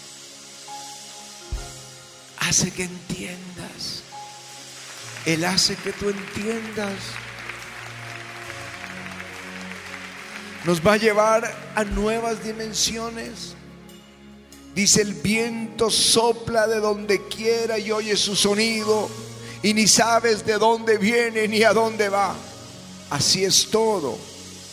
Hace 2.40 2.70
que 2.70 2.84
entiendas. 2.84 4.02
Él 5.24 5.46
hace 5.46 5.74
que 5.74 5.92
tú 5.94 6.10
entiendas. 6.10 6.98
Nos 10.66 10.86
va 10.86 10.92
a 10.92 10.96
llevar 10.98 11.50
a 11.76 11.82
nuevas 11.82 12.44
dimensiones. 12.44 13.56
Dice 14.74 15.02
el 15.02 15.14
viento 15.14 15.90
sopla 15.90 16.66
de 16.66 16.80
donde 16.80 17.26
quiera 17.28 17.78
y 17.78 17.92
oye 17.92 18.16
su 18.16 18.34
sonido 18.34 19.10
y 19.62 19.74
ni 19.74 19.86
sabes 19.86 20.46
de 20.46 20.54
dónde 20.54 20.96
viene 20.96 21.46
ni 21.46 21.62
a 21.62 21.72
dónde 21.72 22.08
va. 22.08 22.34
Así 23.10 23.44
es 23.44 23.68
todo 23.70 24.18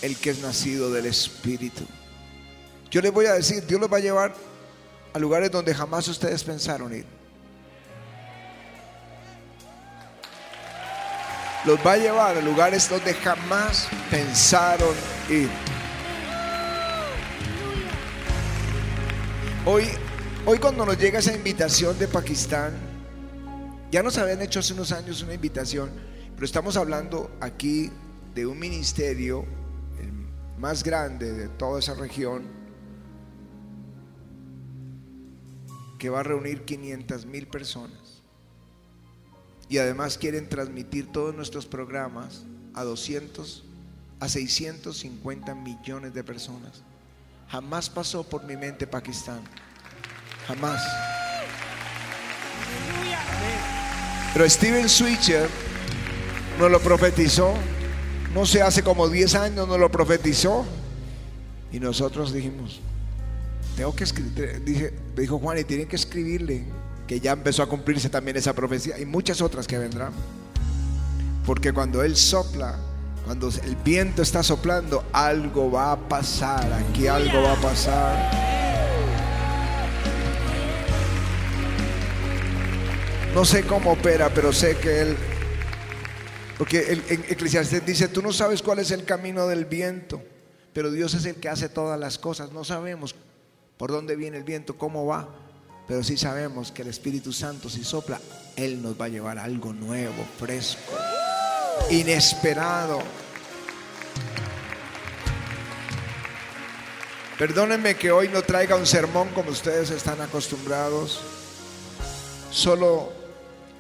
el 0.01 0.15
que 0.17 0.29
es 0.29 0.39
nacido 0.39 0.89
del 0.89 1.05
Espíritu. 1.05 1.83
Yo 2.89 3.01
les 3.01 3.12
voy 3.12 3.25
a 3.25 3.33
decir, 3.33 3.65
Dios 3.67 3.79
los 3.79 3.91
va 3.91 3.97
a 3.97 4.01
llevar 4.01 4.33
a 5.13 5.19
lugares 5.19 5.51
donde 5.51 5.75
jamás 5.75 6.07
ustedes 6.07 6.43
pensaron 6.43 6.95
ir. 6.95 7.05
Los 11.65 11.77
va 11.85 11.93
a 11.93 11.97
llevar 11.97 12.38
a 12.38 12.41
lugares 12.41 12.89
donde 12.89 13.13
jamás 13.13 13.89
pensaron 14.09 14.95
ir. 15.29 15.49
Hoy, 19.71 19.84
hoy 20.47 20.58
cuando 20.58 20.84
nos 20.84 20.97
llega 20.97 21.19
esa 21.19 21.36
invitación 21.36 21.99
de 21.99 22.08
Pakistán, 22.08 22.73
ya 23.91 24.01
nos 24.01 24.17
habían 24.17 24.41
hecho 24.41 24.62
hace 24.62 24.73
unos 24.73 24.91
años 24.91 25.21
una 25.21 25.36
invitación, 25.36 25.91
pero 26.34 26.43
estamos 26.43 26.75
hablando 26.75 27.29
aquí 27.39 27.91
de 28.34 28.47
un 28.47 28.58
ministerio 28.58 29.45
el 29.99 30.12
más 30.60 30.84
grande 30.84 31.34
de 31.34 31.49
toda 31.49 31.77
esa 31.77 31.93
región 31.93 32.47
que 35.99 36.10
va 36.10 36.21
a 36.21 36.23
reunir 36.23 36.65
500 36.65 37.27
mil 37.27 37.45
personas. 37.45 38.23
Y 39.69 39.77
además 39.77 40.17
quieren 40.17 40.49
transmitir 40.49 41.12
todos 41.12 41.36
nuestros 41.36 41.67
programas 41.67 42.43
a 42.73 42.84
200, 42.84 43.65
a 44.19 44.29
650 44.29 45.53
millones 45.53 46.12
de 46.15 46.23
personas. 46.23 46.82
Jamás 47.51 47.89
pasó 47.89 48.23
por 48.23 48.43
mi 48.43 48.55
mente 48.55 48.85
Pakistán. 48.85 49.41
Jamás. 50.47 50.81
Pero 54.33 54.47
Steven 54.47 54.88
Switcher 54.88 55.49
nos 56.59 56.69
lo 56.69 56.79
profetizó. 56.79 57.53
No 58.33 58.45
sé, 58.45 58.62
hace 58.62 58.83
como 58.83 59.09
10 59.09 59.35
años 59.35 59.67
nos 59.67 59.79
lo 59.79 59.89
profetizó. 59.89 60.63
Y 61.71 61.79
nosotros 61.79 62.31
dijimos, 62.31 62.79
tengo 63.75 63.95
que 63.95 64.03
escribir, 64.03 64.63
dije, 64.63 64.93
dijo 65.15 65.39
Juan, 65.39 65.57
y 65.59 65.63
tienen 65.63 65.88
que 65.88 65.95
escribirle, 65.95 66.65
que 67.07 67.19
ya 67.19 67.31
empezó 67.31 67.63
a 67.63 67.69
cumplirse 67.69 68.09
también 68.09 68.38
esa 68.38 68.53
profecía 68.53 68.99
y 68.99 69.05
muchas 69.05 69.41
otras 69.41 69.67
que 69.67 69.77
vendrán. 69.77 70.13
Porque 71.45 71.71
cuando 71.73 72.03
Él 72.03 72.15
sopla, 72.15 72.77
cuando 73.29 73.47
el 73.63 73.75
viento 73.75 74.23
está 74.23 74.41
soplando, 74.41 75.05
algo 75.13 75.69
va 75.69 75.91
a 75.91 76.09
pasar. 76.09 76.73
Aquí 76.73 77.05
algo 77.05 77.43
va 77.43 77.53
a 77.53 77.61
pasar. 77.61 78.31
No 83.35 83.45
sé 83.45 83.65
cómo 83.65 83.91
opera, 83.91 84.33
pero 84.33 84.51
sé 84.51 84.77
que 84.77 85.01
Él... 85.01 85.17
Porque 86.57 86.91
el, 86.91 87.03
en 87.07 87.23
Eclesiastes 87.29 87.85
dice, 87.85 88.07
tú 88.07 88.23
no 88.23 88.33
sabes 88.33 88.63
cuál 88.63 88.79
es 88.79 88.89
el 88.89 89.05
camino 89.05 89.45
del 89.45 89.65
viento, 89.65 90.23
pero 90.73 90.89
Dios 90.89 91.13
es 91.13 91.25
el 91.25 91.35
que 91.35 91.49
hace 91.49 91.69
todas 91.69 91.99
las 91.99 92.17
cosas. 92.17 92.51
No 92.51 92.63
sabemos 92.63 93.13
por 93.77 93.91
dónde 93.91 94.15
viene 94.15 94.37
el 94.37 94.43
viento, 94.43 94.75
cómo 94.75 95.05
va, 95.05 95.29
pero 95.87 96.03
sí 96.03 96.17
sabemos 96.17 96.71
que 96.71 96.81
el 96.81 96.87
Espíritu 96.87 97.31
Santo 97.31 97.69
si 97.69 97.83
sopla, 97.83 98.19
Él 98.55 98.81
nos 98.81 98.99
va 98.99 99.05
a 99.05 99.09
llevar 99.09 99.37
algo 99.37 99.71
nuevo, 99.71 100.25
fresco 100.39 101.08
inesperado. 101.89 103.01
Perdónenme 107.39 107.95
que 107.95 108.11
hoy 108.11 108.27
no 108.27 108.41
traiga 108.41 108.75
un 108.75 108.85
sermón 108.85 109.29
como 109.29 109.51
ustedes 109.51 109.91
están 109.91 110.19
acostumbrados. 110.19 111.21
Solo, 112.51 113.13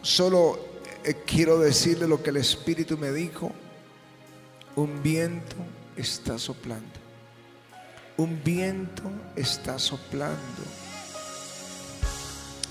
solo 0.01 0.59
eh, 1.03 1.13
quiero 1.25 1.59
decirle 1.59 2.07
lo 2.07 2.23
que 2.23 2.29
el 2.29 2.37
Espíritu 2.37 2.97
me 2.97 3.11
dijo. 3.11 3.51
Un 4.77 5.03
viento 5.03 5.57
está 5.97 6.37
soplando. 6.37 6.87
Un 8.15 8.41
viento 8.43 9.03
está 9.35 9.77
soplando. 9.77 10.37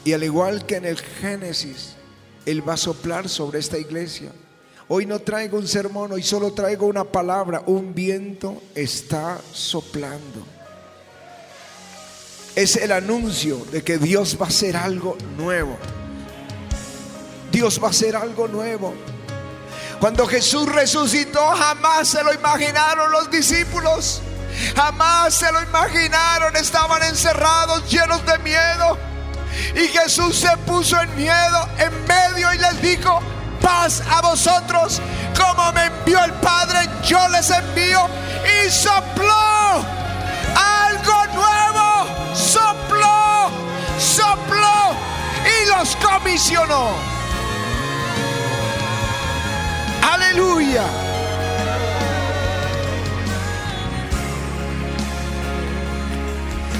Y 0.04 0.14
al 0.14 0.24
igual 0.24 0.64
que 0.64 0.76
en 0.76 0.86
el 0.86 0.98
Génesis, 0.98 1.96
Él 2.46 2.66
va 2.66 2.74
a 2.74 2.78
soplar 2.78 3.28
sobre 3.28 3.58
esta 3.58 3.76
iglesia. 3.76 4.32
Hoy 4.90 5.04
no 5.04 5.18
traigo 5.18 5.58
un 5.58 5.68
sermón, 5.68 6.12
hoy 6.12 6.22
solo 6.22 6.54
traigo 6.54 6.86
una 6.86 7.04
palabra. 7.04 7.62
Un 7.66 7.94
viento 7.94 8.62
está 8.74 9.38
soplando. 9.52 10.46
Es 12.56 12.76
el 12.76 12.92
anuncio 12.92 13.58
de 13.70 13.84
que 13.84 13.98
Dios 13.98 14.38
va 14.40 14.46
a 14.46 14.48
hacer 14.48 14.78
algo 14.78 15.18
nuevo. 15.36 15.76
Dios 17.52 17.78
va 17.82 17.88
a 17.88 17.90
hacer 17.90 18.16
algo 18.16 18.48
nuevo. 18.48 18.94
Cuando 20.00 20.26
Jesús 20.26 20.66
resucitó, 20.66 21.44
jamás 21.48 22.08
se 22.08 22.24
lo 22.24 22.32
imaginaron 22.32 23.12
los 23.12 23.30
discípulos. 23.30 24.22
Jamás 24.74 25.34
se 25.34 25.52
lo 25.52 25.62
imaginaron. 25.62 26.56
Estaban 26.56 27.02
encerrados, 27.02 27.90
llenos 27.90 28.24
de 28.24 28.38
miedo. 28.38 28.96
Y 29.74 29.86
Jesús 29.88 30.34
se 30.34 30.56
puso 30.66 30.98
en 30.98 31.14
miedo 31.14 31.68
en 31.78 31.92
medio 32.06 32.54
y 32.54 32.58
les 32.58 32.80
dijo, 32.80 33.20
a 33.68 34.20
vosotros, 34.22 35.00
como 35.36 35.72
me 35.72 35.84
envió 35.84 36.24
el 36.24 36.32
Padre, 36.34 36.88
yo 37.04 37.28
les 37.28 37.50
envío. 37.50 38.08
Y 38.64 38.70
sopló 38.70 39.84
algo 40.88 41.26
nuevo, 41.34 42.34
sopló, 42.34 43.50
sopló 43.98 44.96
y 45.44 45.68
los 45.68 45.96
comisionó. 45.96 46.92
Aleluya. 50.12 50.84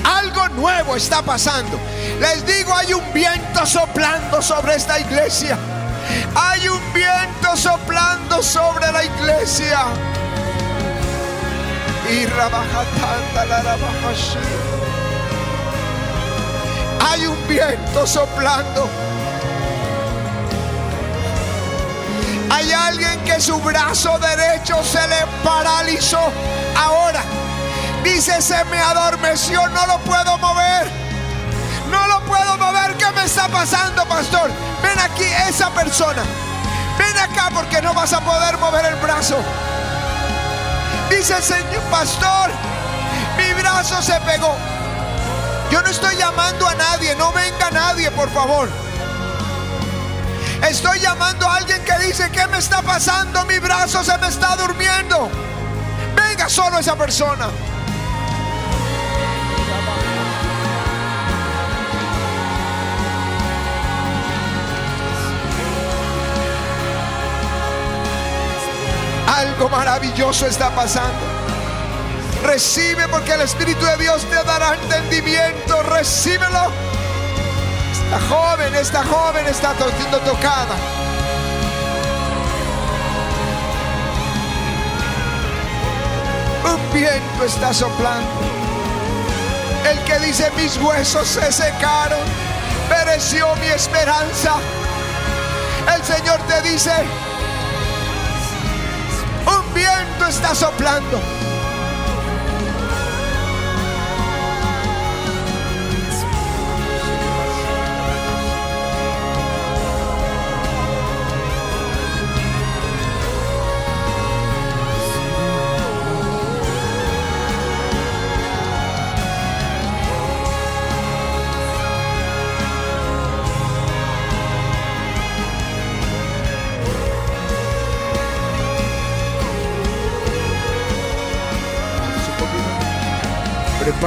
Algo 0.05 0.49
nuevo 0.49 0.97
está 0.97 1.21
pasando. 1.21 1.79
Les 2.19 2.47
digo, 2.47 2.75
hay 2.75 2.95
un 2.95 3.13
viento 3.13 3.67
soplando 3.67 4.41
sobre 4.41 4.77
esta 4.77 4.99
iglesia. 4.99 5.59
Hay 6.35 6.69
un 6.69 6.93
viento 6.93 7.57
soplando 7.57 8.43
sobre 8.43 8.91
la 8.93 9.05
iglesia. 9.05 9.81
Y 12.11 12.27
Hay 17.01 17.27
un 17.27 17.49
viento 17.49 18.07
soplando. 18.07 18.89
Hay 22.51 22.73
alguien 22.73 23.21
que 23.25 23.41
su 23.41 23.61
brazo 23.61 24.19
derecho 24.19 24.83
se 24.83 25.07
le 25.07 25.27
paralizó. 25.45 26.33
Ahora 26.77 27.23
dice, 28.03 28.41
se 28.41 28.65
me 28.67 28.79
adormeció, 28.79 29.69
no 29.69 29.87
lo 29.87 29.99
puedo 29.99 30.39
mover. 30.39 31.08
No 31.91 32.07
lo 32.07 32.21
puedo 32.21 32.57
mover. 32.59 32.95
¿Qué 32.97 33.11
me 33.13 33.25
está 33.25 33.49
pasando, 33.49 34.05
pastor? 34.07 34.51
Ven 34.83 34.99
aquí 34.99 35.25
esa 35.49 35.71
persona. 35.71 36.23
Ven 36.99 37.19
acá 37.19 37.51
porque 37.53 37.81
no 37.81 37.95
vas 37.95 38.13
a 38.13 38.21
poder 38.21 38.59
mover 38.59 38.85
el 38.87 38.97
brazo. 38.97 39.37
Dice 41.11 41.37
el 41.37 41.43
Señor, 41.43 41.83
pastor, 41.91 42.51
mi 43.37 43.53
brazo 43.61 44.03
se 44.03 44.21
pegó. 44.21 44.55
Yo 45.71 45.83
no 45.83 45.89
estoy 45.89 46.17
llamando 46.17 46.67
a 46.67 46.75
nadie, 46.75 47.15
no 47.17 47.33
venga 47.33 47.71
nadie, 47.71 48.11
por 48.11 48.31
favor. 48.31 48.69
Estoy 50.69 50.99
llamando 51.01 51.47
a 51.49 51.57
alguien 51.57 51.83
que 51.85 52.07
dice, 52.07 52.31
¿qué 52.31 52.47
me 52.49 52.59
está 52.59 52.83
pasando? 52.83 53.45
Mi 53.47 53.59
brazo 53.59 54.03
se 54.03 54.17
me 54.19 54.29
está 54.29 54.57
durmiendo. 54.57 55.31
Venga 56.15 56.49
solo 56.49 56.79
esa 56.79 56.97
persona. 56.97 57.49
Algo 69.37 69.69
maravilloso 69.69 70.47
está 70.47 70.71
pasando. 70.71 71.19
Recibe 72.43 73.07
porque 73.09 73.33
el 73.33 73.43
Espíritu 73.43 73.85
de 73.85 73.97
Dios 73.99 74.25
te 74.25 74.43
dará 74.43 74.75
entendimiento. 74.75 75.83
Recíbelo. 75.83 76.73
Esta 77.93 78.21
joven, 78.29 78.75
esta 78.75 79.05
joven 79.05 79.47
está 79.47 79.75
siendo 79.97 80.19
tocada. 80.21 80.75
Un 86.65 86.93
viento 86.93 87.45
está 87.45 87.75
soplando. 87.75 88.31
El 89.91 89.99
que 90.05 90.19
dice 90.21 90.51
mis 90.57 90.77
huesos 90.79 91.29
se 91.29 91.53
secaron, 91.53 92.19
pereció 92.89 93.55
mi 93.57 93.67
esperanza. 93.67 94.55
El 95.95 96.05
Señor 96.05 96.41
te 96.49 96.63
dice, 96.63 96.93
un 99.49 99.75
viento 99.75 100.27
está 100.27 100.55
soplando. 100.55 101.48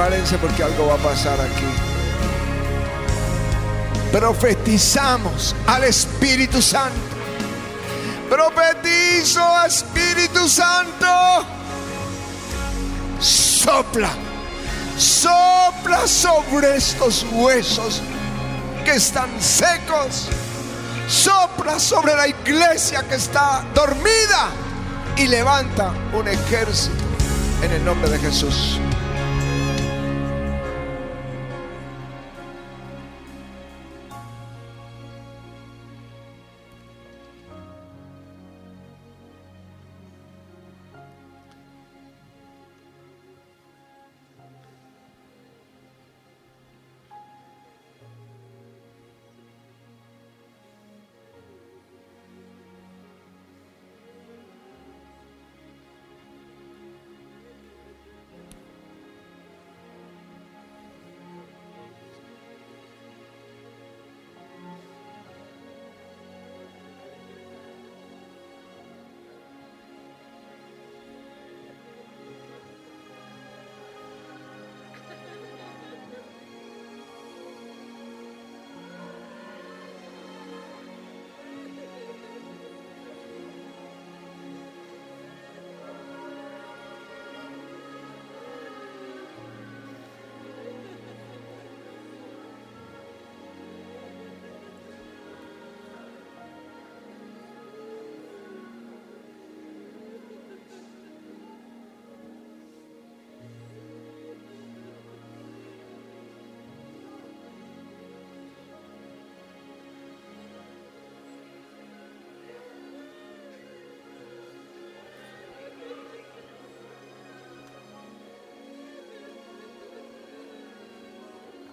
Prepárense 0.02 0.36
porque 0.38 0.64
algo 0.64 0.88
va 0.88 0.94
a 0.94 0.98
pasar 0.98 1.40
aquí. 1.40 1.64
Profetizamos 4.10 5.54
al 5.64 5.84
Espíritu 5.84 6.60
Santo. 6.60 6.98
Profetizo 8.28 9.40
Espíritu 9.64 10.48
Santo. 10.48 11.06
Sopla. 13.20 14.10
Sopla 14.98 16.08
sobre 16.08 16.74
estos 16.74 17.24
huesos 17.30 18.02
que 18.84 18.96
están 18.96 19.30
secos. 19.40 20.30
Sopla 21.06 21.78
sobre 21.78 22.16
la 22.16 22.26
iglesia 22.26 23.04
que 23.04 23.14
está 23.14 23.64
dormida 23.72 24.50
y 25.16 25.28
levanta 25.28 25.92
un 26.12 26.26
ejército 26.26 27.04
en 27.62 27.70
el 27.70 27.84
nombre 27.84 28.10
de 28.10 28.18
Jesús. 28.18 28.80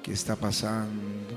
¿Qué 0.03 0.13
está 0.13 0.35
pasando? 0.35 1.35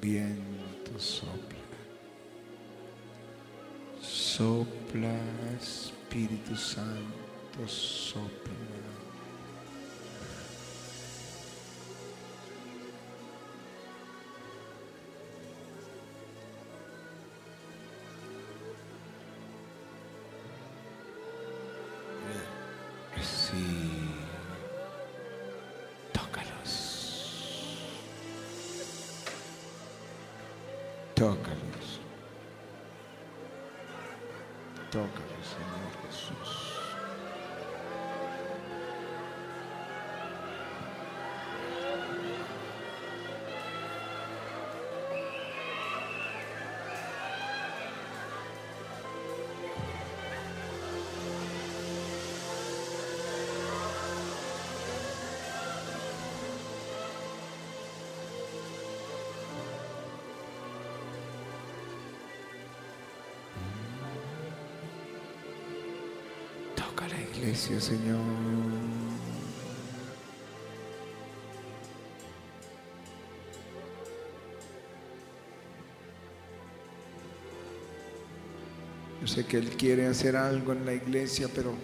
Viento 0.00 0.98
sopla. 0.98 1.58
Sopla, 4.00 5.18
Espíritu 5.60 6.56
Santo, 6.56 7.66
sopla. 7.66 9.07
Señor. 67.58 68.20
Yo 79.20 79.26
sé 79.26 79.44
que 79.44 79.58
Él 79.58 79.70
quiere 79.70 80.06
hacer 80.06 80.36
algo 80.36 80.72
en 80.72 80.86
la 80.86 80.94
iglesia, 80.94 81.48
pero 81.52 81.74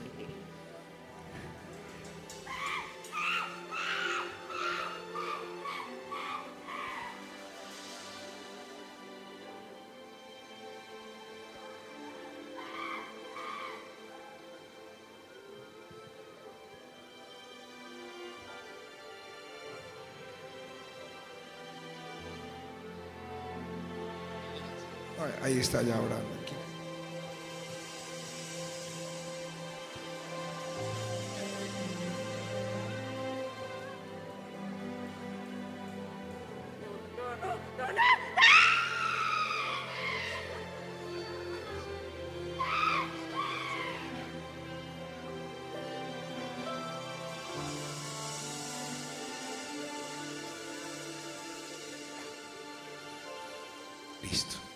ahí 25.42 25.58
está 25.58 25.82
ya 25.82 26.00
orando. 26.00 26.33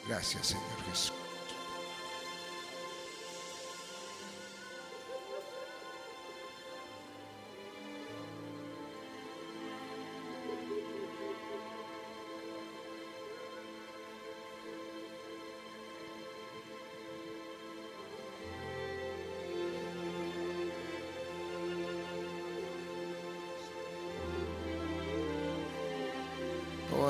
Gracias, 0.09 0.47
Señor 0.47 0.78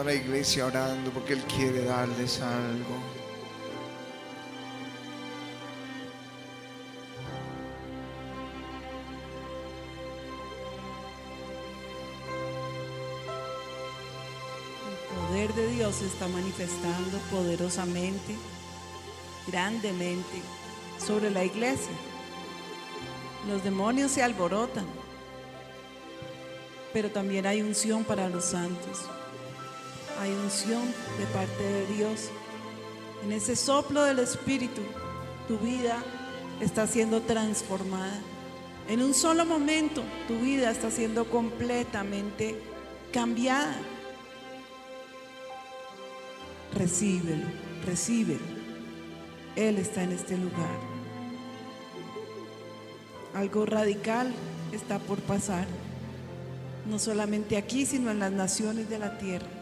la 0.08 0.14
iglesia 0.14 0.64
orando 0.64 1.10
porque 1.10 1.34
Él 1.34 1.42
quiere 1.42 1.84
darles 1.84 2.40
algo. 2.40 2.94
El 14.88 15.28
poder 15.28 15.52
de 15.52 15.68
Dios 15.72 15.96
se 15.96 16.06
está 16.06 16.26
manifestando 16.26 17.18
poderosamente, 17.30 18.34
grandemente 19.46 20.40
sobre 20.98 21.28
la 21.30 21.44
iglesia. 21.44 21.92
Los 23.46 23.62
demonios 23.62 24.10
se 24.12 24.22
alborotan, 24.22 24.86
pero 26.94 27.10
también 27.10 27.46
hay 27.46 27.60
unción 27.60 28.04
para 28.04 28.30
los 28.30 28.46
santos. 28.46 29.00
Hay 30.20 30.32
unción 30.32 30.82
de 31.18 31.26
parte 31.26 31.62
de 31.62 31.86
Dios. 31.94 32.30
En 33.24 33.32
ese 33.32 33.54
soplo 33.54 34.02
del 34.04 34.18
Espíritu, 34.18 34.82
tu 35.46 35.58
vida 35.58 36.02
está 36.60 36.86
siendo 36.86 37.20
transformada. 37.22 38.18
En 38.88 39.02
un 39.02 39.14
solo 39.14 39.44
momento, 39.44 40.02
tu 40.26 40.38
vida 40.38 40.70
está 40.70 40.90
siendo 40.90 41.30
completamente 41.30 42.58
cambiada. 43.12 43.76
Recíbelo, 46.74 47.46
recíbelo. 47.86 48.58
Él 49.56 49.78
está 49.78 50.02
en 50.02 50.12
este 50.12 50.36
lugar. 50.36 50.78
Algo 53.34 53.66
radical 53.66 54.32
está 54.72 54.98
por 54.98 55.20
pasar, 55.20 55.66
no 56.88 56.98
solamente 56.98 57.56
aquí, 57.56 57.86
sino 57.86 58.10
en 58.10 58.18
las 58.18 58.32
naciones 58.32 58.88
de 58.88 58.98
la 58.98 59.18
tierra. 59.18 59.57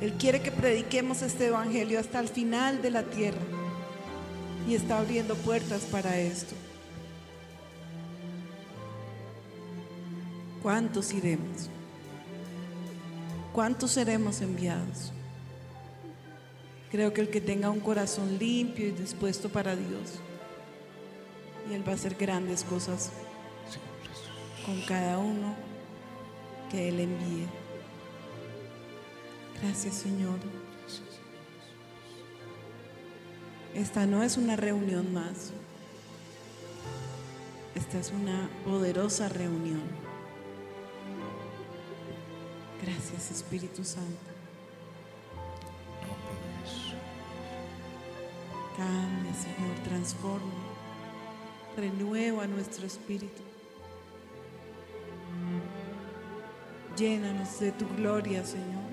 Él 0.00 0.14
quiere 0.14 0.40
que 0.40 0.50
prediquemos 0.50 1.20
este 1.22 1.48
evangelio 1.48 2.00
hasta 2.00 2.20
el 2.20 2.28
final 2.28 2.80
de 2.80 2.90
la 2.90 3.02
tierra 3.02 3.42
y 4.66 4.74
está 4.74 4.98
abriendo 4.98 5.34
puertas 5.34 5.82
para 5.82 6.18
esto. 6.18 6.54
¿Cuántos 10.62 11.12
iremos? 11.12 11.68
¿Cuántos 13.52 13.92
seremos 13.92 14.40
enviados? 14.40 15.12
Creo 16.90 17.12
que 17.12 17.20
el 17.20 17.30
que 17.30 17.40
tenga 17.40 17.70
un 17.70 17.80
corazón 17.80 18.38
limpio 18.38 18.88
y 18.88 18.92
dispuesto 18.92 19.48
para 19.48 19.76
Dios, 19.76 20.18
y 21.70 21.74
Él 21.74 21.86
va 21.86 21.92
a 21.92 21.94
hacer 21.94 22.14
grandes 22.14 22.64
cosas 22.64 23.10
con 24.64 24.80
cada 24.82 25.18
uno 25.18 25.54
que 26.70 26.88
Él 26.88 27.00
envíe. 27.00 27.59
Gracias 29.62 29.94
Señor. 29.94 30.38
Esta 33.74 34.06
no 34.06 34.22
es 34.22 34.36
una 34.36 34.56
reunión 34.56 35.12
más. 35.12 35.52
Esta 37.74 37.98
es 37.98 38.10
una 38.10 38.48
poderosa 38.64 39.28
reunión. 39.28 39.82
Gracias 42.82 43.30
Espíritu 43.30 43.84
Santo. 43.84 44.30
Cambia 48.76 49.34
Señor, 49.34 49.78
transforma, 49.84 50.64
renueva 51.76 52.46
nuestro 52.46 52.86
espíritu. 52.86 53.42
Llénanos 56.96 57.60
de 57.60 57.72
tu 57.72 57.86
gloria 57.96 58.44
Señor. 58.44 58.89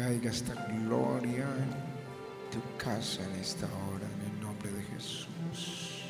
Caiga 0.00 0.30
esta 0.30 0.54
gloria 0.54 1.44
en 1.44 2.50
tu 2.50 2.60
casa 2.82 3.22
en 3.22 3.38
esta 3.38 3.66
hora, 3.66 4.06
en 4.16 4.34
el 4.34 4.40
nombre 4.40 4.70
de 4.72 4.82
Jesús. 4.84 6.09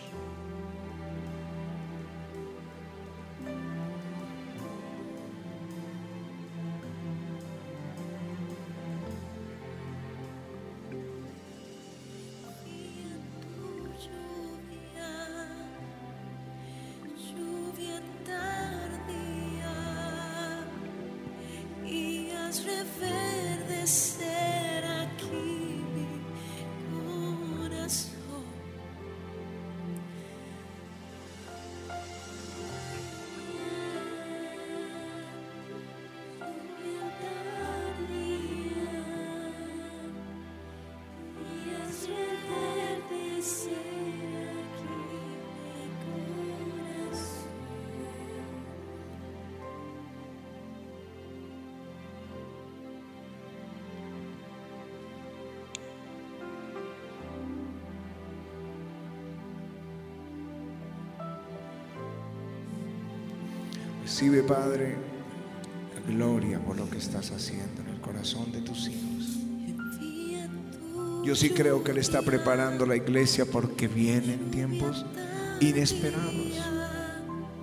Recibe, 64.20 64.42
Padre, 64.42 64.96
gloria 66.06 66.58
por 66.58 66.76
lo 66.76 66.90
que 66.90 66.98
estás 66.98 67.30
haciendo 67.30 67.80
en 67.80 67.88
el 67.88 68.02
corazón 68.02 68.52
de 68.52 68.60
tus 68.60 68.86
hijos. 68.86 69.38
Yo 71.24 71.34
sí 71.34 71.48
creo 71.48 71.82
que 71.82 71.92
Él 71.92 71.96
está 71.96 72.20
preparando 72.20 72.84
la 72.84 72.96
iglesia 72.96 73.46
porque 73.46 73.88
vienen 73.88 74.50
tiempos 74.50 75.06
inesperados, 75.60 76.60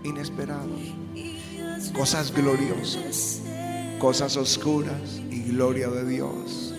inesperados, 0.04 0.82
cosas 1.94 2.34
gloriosas, 2.34 3.40
cosas 4.00 4.36
oscuras 4.36 5.22
y 5.30 5.52
gloria 5.52 5.90
de 5.90 6.08
Dios. 6.08 6.74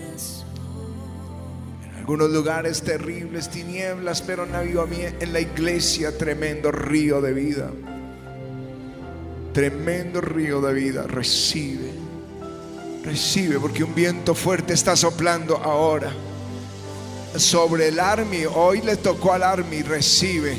En 1.85 1.95
algunos 1.99 2.31
lugares 2.31 2.83
terribles, 2.83 3.49
tinieblas, 3.49 4.23
pero 4.23 4.45
en 4.45 5.33
la 5.33 5.41
iglesia 5.41 6.19
tremendo 6.19 6.73
río 6.73 7.21
de 7.21 7.33
vida. 7.33 7.71
Tremendo 9.59 10.21
río 10.21 10.61
de 10.61 10.73
vida. 10.73 11.03
Recibe, 11.03 11.91
recibe, 13.03 13.59
porque 13.59 13.83
un 13.83 13.93
viento 13.93 14.33
fuerte 14.33 14.73
está 14.73 14.95
soplando 14.95 15.57
ahora 15.57 16.13
sobre 17.35 17.89
el 17.89 17.99
army. 17.99 18.45
Hoy 18.47 18.83
le 18.83 18.99
tocó 18.99 19.33
al 19.33 19.43
army. 19.43 19.83
Recibe. 19.83 20.57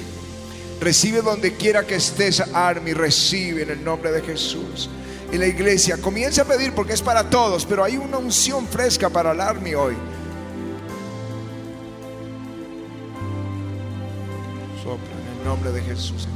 Recibe 0.81 1.21
donde 1.21 1.53
quiera 1.53 1.87
que 1.87 1.95
estés, 1.95 2.41
army. 2.53 2.91
Recibe 2.91 3.61
en 3.61 3.69
el 3.69 3.81
nombre 3.85 4.11
de 4.11 4.21
Jesús. 4.21 4.89
Y 5.31 5.37
la 5.37 5.47
iglesia 5.47 5.95
comienza 5.95 6.41
a 6.41 6.45
pedir 6.45 6.73
porque 6.73 6.91
es 6.91 7.01
para 7.01 7.29
todos, 7.29 7.65
pero 7.65 7.85
hay 7.85 7.95
una 7.95 8.17
unción 8.17 8.67
fresca 8.67 9.09
para 9.09 9.31
el 9.31 9.39
army 9.39 9.75
hoy. 9.75 9.95
Sopla 14.83 15.15
en 15.21 15.39
el 15.39 15.45
nombre 15.45 15.71
de 15.71 15.83
Jesús. 15.83 16.27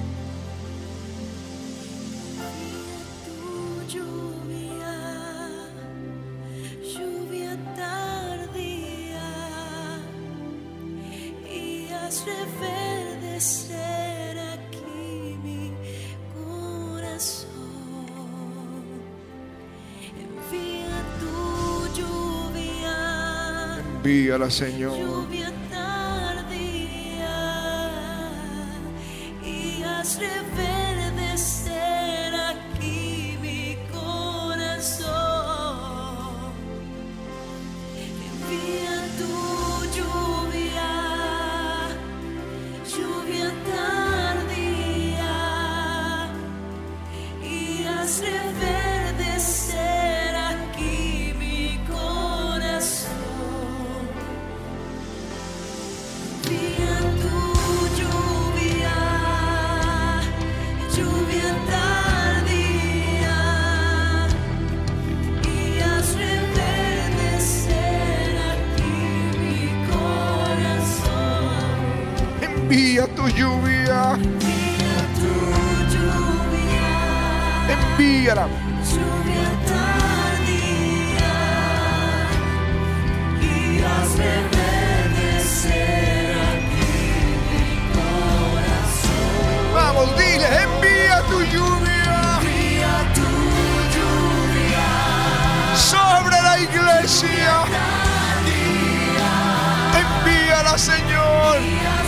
envíala, 24.04 24.50
Señor. 24.50 25.28
tu 73.24 73.30
lluvia. 73.30 74.18
Envíala. 77.74 78.48
Lluvia 78.90 79.50
tardía 79.70 81.36
y 83.40 83.82
hazme 83.82 84.34
verdecer 84.58 86.36
aquí 86.52 86.96
mi 87.50 87.68
corazón. 87.96 89.34
Vamos, 89.74 90.08
dile, 90.18 90.48
envía 90.66 91.18
tu 91.30 91.40
lluvia. 91.54 92.20
Envía 92.42 92.96
tu 93.18 93.30
lluvia 93.96 94.88
sobre 95.78 96.38
la 96.42 96.56
iglesia. 96.60 97.54
Envíala, 100.02 100.78
Señor. 100.78 102.03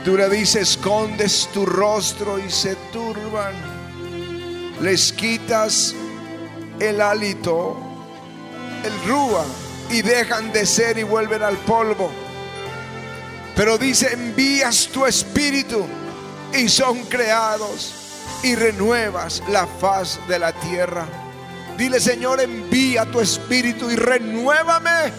escritura 0.00 0.30
dice, 0.30 0.60
escondes 0.62 1.46
tu 1.52 1.66
rostro 1.66 2.38
y 2.38 2.50
se 2.50 2.74
turban. 2.90 3.52
Les 4.80 5.12
quitas 5.12 5.94
el 6.78 7.02
hálito, 7.02 7.76
el 8.82 9.06
rúa, 9.06 9.44
y 9.90 10.00
dejan 10.00 10.54
de 10.54 10.64
ser 10.64 10.96
y 10.96 11.02
vuelven 11.02 11.42
al 11.42 11.58
polvo. 11.58 12.10
Pero 13.54 13.76
dice, 13.76 14.14
envías 14.14 14.88
tu 14.88 15.04
espíritu 15.04 15.84
y 16.54 16.70
son 16.70 17.04
creados 17.04 17.92
y 18.42 18.54
renuevas 18.54 19.42
la 19.50 19.66
faz 19.66 20.18
de 20.26 20.38
la 20.38 20.54
tierra. 20.54 21.04
Dile, 21.76 22.00
Señor, 22.00 22.40
envía 22.40 23.04
tu 23.04 23.20
espíritu 23.20 23.90
y 23.90 23.96
renuévame, 23.96 25.12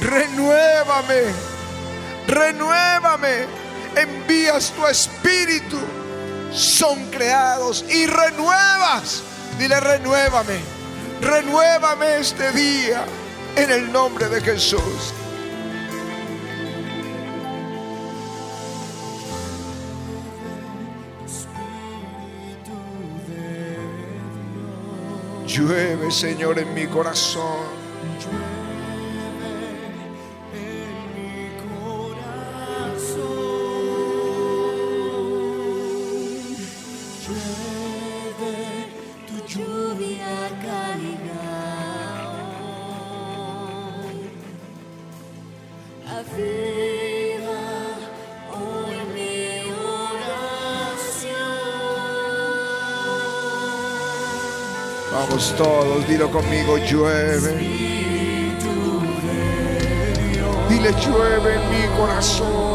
renuévame, 0.00 1.20
renuévame. 2.26 3.69
Envías 3.96 4.72
tu 4.72 4.86
espíritu. 4.86 5.78
Son 6.52 7.10
creados 7.10 7.84
y 7.88 8.06
renuevas. 8.06 9.22
Dile, 9.58 9.78
renuévame. 9.80 10.58
Renuévame 11.20 12.18
este 12.18 12.50
día 12.52 13.04
en 13.56 13.70
el 13.70 13.92
nombre 13.92 14.28
de 14.28 14.40
Jesús. 14.40 15.14
Llueve, 25.46 26.10
Señor, 26.12 26.58
en 26.60 26.72
mi 26.74 26.86
corazón. 26.86 27.79
Todos, 55.30 56.06
dilo 56.08 56.30
conmigo, 56.30 56.76
llueve. 56.76 57.54
Dile, 60.68 60.92
llueve 60.92 61.54
en 61.54 61.70
mi 61.70 61.96
corazón. 61.96 62.69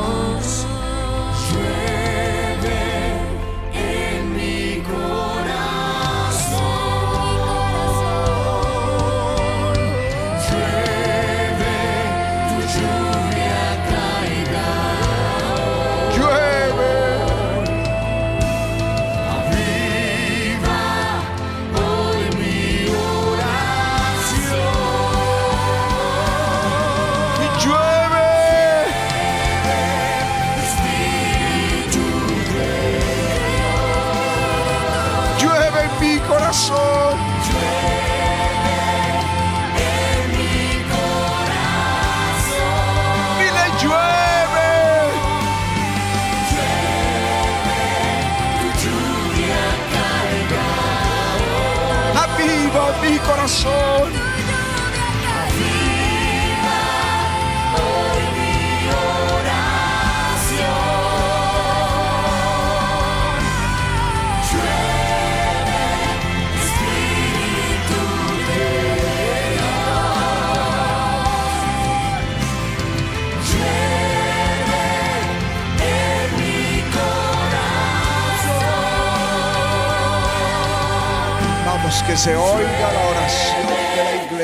Vamos, 81.66 82.02
que 82.02 82.18
se 82.18 82.36
oiga 82.36 83.15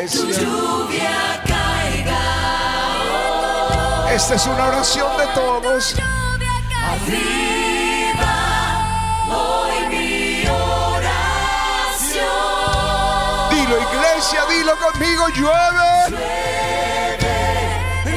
iglesia. 0.03 0.41
lluvia 0.41 1.43
caiga. 1.45 2.23
Esta 4.13 4.35
es 4.35 4.45
una 4.47 4.67
oración 4.67 5.17
de 5.17 5.27
todos. 5.27 5.95
Aviva 6.91 8.37
hoy 9.29 9.87
mi 9.89 10.47
oración. 10.47 11.19
Dilo, 13.51 13.77
iglesia, 13.81 14.45
dilo 14.49 14.73
conmigo, 14.77 15.23
llueve. 15.35 15.91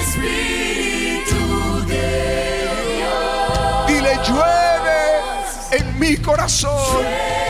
Espíritu 0.00 1.42
de 1.86 2.08
Dios. 2.96 3.86
Dile, 3.86 4.18
llueve 4.26 4.98
en 5.72 5.98
mi 5.98 6.16
corazón. 6.16 7.43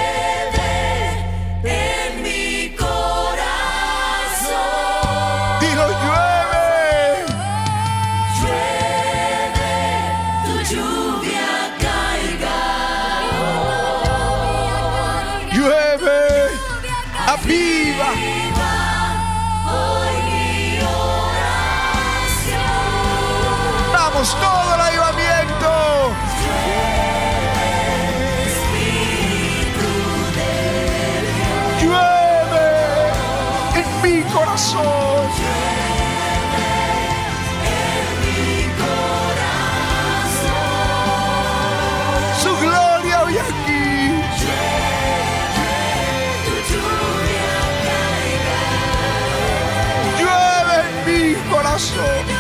Corazón. 52.05 52.34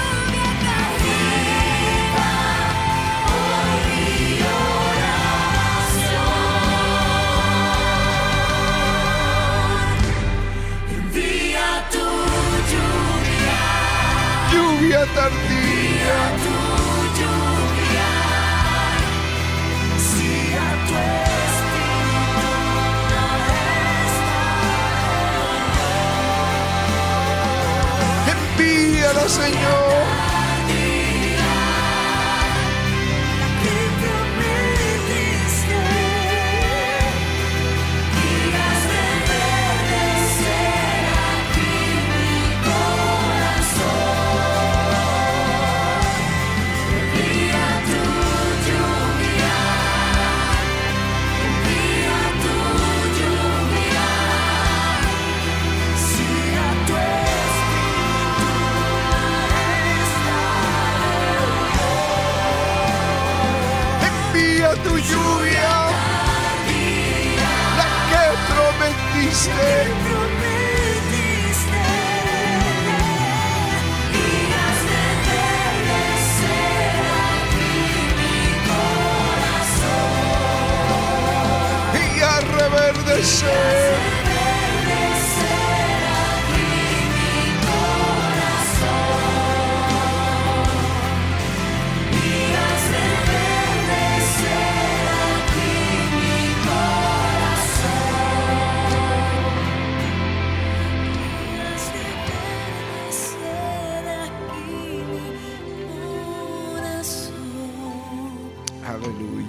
Aleluya. 108.86 109.46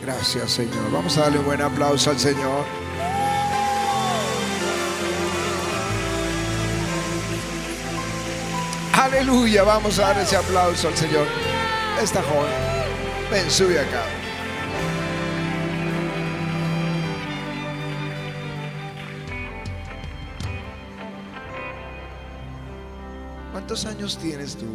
Gracias, 0.00 0.52
Señor. 0.52 0.92
Vamos 0.92 1.18
a 1.18 1.22
darle 1.22 1.40
un 1.40 1.46
buen 1.46 1.60
aplauso 1.60 2.10
al 2.10 2.18
Señor. 2.20 2.85
Aleluya. 9.16 9.62
Vamos 9.64 9.98
a 9.98 10.02
dar 10.08 10.18
ese 10.18 10.36
aplauso 10.36 10.88
al 10.88 10.96
Señor. 10.96 11.26
Esta 12.02 12.22
joven. 12.22 12.52
Ven, 13.30 13.50
sube 13.50 13.78
acá. 13.80 14.02
¿Cuántos 23.52 23.84
años 23.86 24.18
tienes 24.18 24.56
tú? 24.56 24.66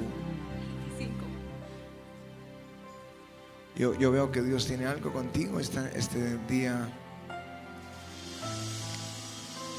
Yo, 3.75 3.95
yo 3.95 4.11
veo 4.11 4.31
que 4.31 4.41
Dios 4.41 4.67
tiene 4.67 4.85
algo 4.85 5.11
contigo 5.13 5.59
esta- 5.59 5.89
este 5.91 6.37
día. 6.47 6.89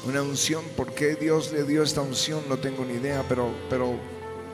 Una 0.05 0.21
unción. 0.21 0.63
¿Por 0.75 0.93
qué 0.93 1.15
Dios 1.15 1.51
le 1.53 1.63
dio 1.63 1.83
esta 1.83 2.01
unción? 2.01 2.41
No 2.49 2.57
tengo 2.57 2.83
ni 2.83 2.93
idea, 2.93 3.23
pero, 3.29 3.53
pero 3.69 3.97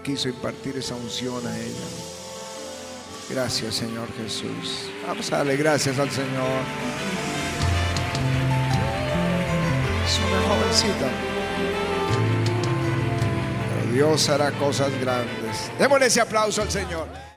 quiso 0.04 0.30
impartir 0.30 0.78
esa 0.78 0.96
unción 0.96 1.46
a 1.46 1.58
ella. 1.58 1.88
Gracias, 3.30 3.76
Señor 3.76 4.08
Jesús. 4.18 4.90
Vamos 5.08 5.32
a 5.32 5.38
darle 5.38 5.56
gracias 5.56 6.00
al 6.00 6.10
Señor. 6.10 6.64
Es 10.06 10.20
una 10.20 10.42
jovencita. 10.48 11.10
Pero 13.70 13.94
Dios 13.94 14.30
hará 14.30 14.52
cosas 14.54 14.92
grandes. 15.00 15.72
Démosle 15.78 16.08
ese 16.08 16.22
aplauso 16.22 16.64
al 16.64 16.72
Señor. 16.72 17.29